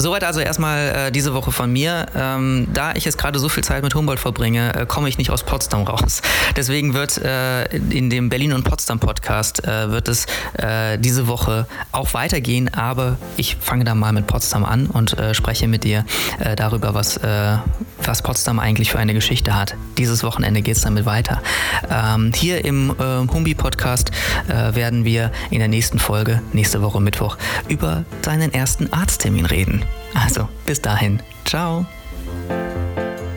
Soweit 0.00 0.24
also 0.24 0.40
erstmal 0.40 1.08
äh, 1.08 1.12
diese 1.12 1.34
Woche 1.34 1.52
von 1.52 1.70
mir. 1.70 2.06
Ähm, 2.16 2.68
da 2.72 2.94
ich 2.94 3.04
jetzt 3.04 3.18
gerade 3.18 3.38
so 3.38 3.50
viel 3.50 3.62
Zeit 3.62 3.82
mit 3.82 3.94
Humboldt 3.94 4.18
verbringe, 4.18 4.74
äh, 4.74 4.86
komme 4.86 5.10
ich 5.10 5.18
nicht 5.18 5.30
aus 5.30 5.42
Potsdam 5.42 5.82
raus. 5.82 6.22
Deswegen 6.56 6.94
wird 6.94 7.18
äh, 7.18 7.66
in 7.76 8.08
dem 8.08 8.30
Berlin 8.30 8.54
und 8.54 8.64
Potsdam 8.64 8.98
Podcast 8.98 9.62
äh, 9.62 9.90
wird 9.90 10.08
es 10.08 10.24
äh, 10.54 10.96
diese 10.96 11.26
Woche 11.26 11.66
auch 11.92 12.14
weitergehen, 12.14 12.72
aber 12.72 13.18
ich 13.36 13.56
fange 13.56 13.84
da 13.84 13.94
mal 13.94 14.14
mit 14.14 14.26
Potsdam 14.26 14.64
an 14.64 14.86
und 14.86 15.18
äh, 15.18 15.34
spreche 15.34 15.68
mit 15.68 15.84
dir 15.84 16.06
darüber, 16.56 16.94
was, 16.94 17.20
was 17.22 18.22
Potsdam 18.22 18.58
eigentlich 18.58 18.90
für 18.90 18.98
eine 18.98 19.12
Geschichte 19.12 19.54
hat. 19.54 19.74
Dieses 19.98 20.22
Wochenende 20.22 20.62
geht 20.62 20.76
es 20.76 20.82
damit 20.82 21.04
weiter. 21.04 21.42
Ähm, 21.90 22.32
hier 22.34 22.64
im 22.64 22.94
Humbi 22.98 23.54
Podcast 23.54 24.10
werden 24.48 25.04
wir 25.04 25.30
in 25.50 25.58
der 25.58 25.68
nächsten 25.68 25.98
Folge, 25.98 26.40
nächste 26.52 26.82
Woche 26.82 27.00
Mittwoch, 27.00 27.36
über 27.68 28.04
seinen 28.22 28.52
ersten 28.54 28.92
Arzttermin 28.92 29.46
reden. 29.46 29.84
Also, 30.14 30.48
bis 30.66 30.80
dahin. 30.80 31.22
Ciao. 31.44 31.86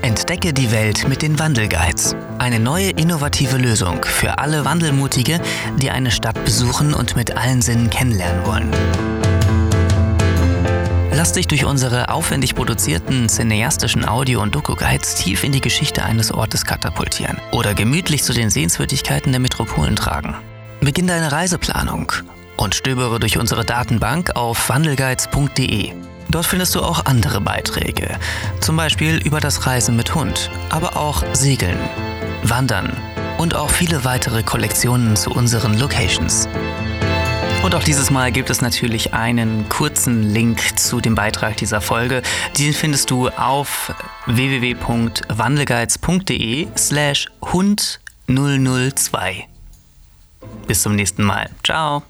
Entdecke 0.02 0.54
die 0.54 0.72
Welt 0.72 1.08
mit 1.08 1.22
den 1.22 1.39
Wandelguides. 1.39 2.16
Eine 2.38 2.60
neue 2.60 2.89
innovative 2.89 3.58
Lösung 3.58 4.04
für 4.04 4.38
alle 4.38 4.66
Wandelmutige, 4.66 5.39
die 5.78 5.92
eine 5.92 6.12
Stadt 6.12 6.44
besuchen 6.44 6.94
und 6.94 7.16
mit 7.16 7.38
allen 7.38 7.62
Sinnen 7.62 7.89
kennenlernen 7.89 8.46
wollen. 8.46 8.70
Lass 11.16 11.32
dich 11.32 11.48
durch 11.48 11.63
unsere 11.63 12.10
aufwendig 12.10 12.54
produzierten 12.54 13.30
cineastischen 13.30 14.04
Audio- 14.04 14.42
und 14.42 14.54
Doku-Guides 14.56 15.16
tief 15.16 15.44
in 15.44 15.52
die 15.52 15.62
Geschichte 15.62 16.04
eines 16.04 16.34
Ortes 16.34 16.66
katapultieren 16.66 17.39
oder 17.52 17.74
gemütlich 17.74 18.24
zu 18.24 18.34
den 18.34 18.50
Sehenswürdigkeiten 18.50 19.32
der 19.32 19.39
Metropolen 19.39 19.96
tragen. 19.96 20.36
Beginn 20.82 21.08
deine 21.08 21.32
Reiseplanung 21.32 22.12
und 22.58 22.76
stöbere 22.76 23.20
durch 23.20 23.38
unsere 23.38 23.63
Datenbank 23.63 24.36
auf 24.36 24.67
wandelguides.de. 24.67 25.94
Dort 26.34 26.48
findest 26.48 26.73
du 26.73 26.81
auch 26.81 27.06
andere 27.06 27.42
Beiträge, 27.42 28.17
zum 28.60 28.75
Beispiel 28.75 29.17
über 29.17 29.40
das 29.40 29.67
Reisen 29.67 29.96
mit 29.96 30.15
Hund, 30.15 30.50
aber 30.71 30.98
auch 30.98 31.23
Segeln, 31.34 31.77
Wandern 32.42 32.98
und 33.38 33.56
auch 33.56 33.69
viele 33.69 34.04
weitere 34.04 34.42
Kollektionen 34.42 35.15
zu 35.15 35.29
unseren 35.29 35.77
Locations. 35.77 36.50
Und 37.62 37.75
auch 37.75 37.84
dieses 37.84 38.10
Mal 38.10 38.31
gibt 38.31 38.50
es 38.50 38.62
natürlich 38.62 39.13
einen 39.13 39.69
kurzen 39.69 40.23
Link 40.23 40.79
zu 40.79 41.02
dem 41.02 41.13
Beitrag 41.13 41.56
dieser 41.58 41.81
Folge. 41.81 42.23
Den 42.58 42.73
findest 42.73 43.12
du 43.12 43.29
auf 43.29 43.94
www.wandelguides.de 44.25 46.67
slash 46.75 47.27
Hund 47.44 48.00
002. 48.27 49.48
Bis 50.65 50.81
zum 50.81 50.96
nächsten 50.96 51.23
Mal. 51.23 51.52
Ciao. 51.63 52.02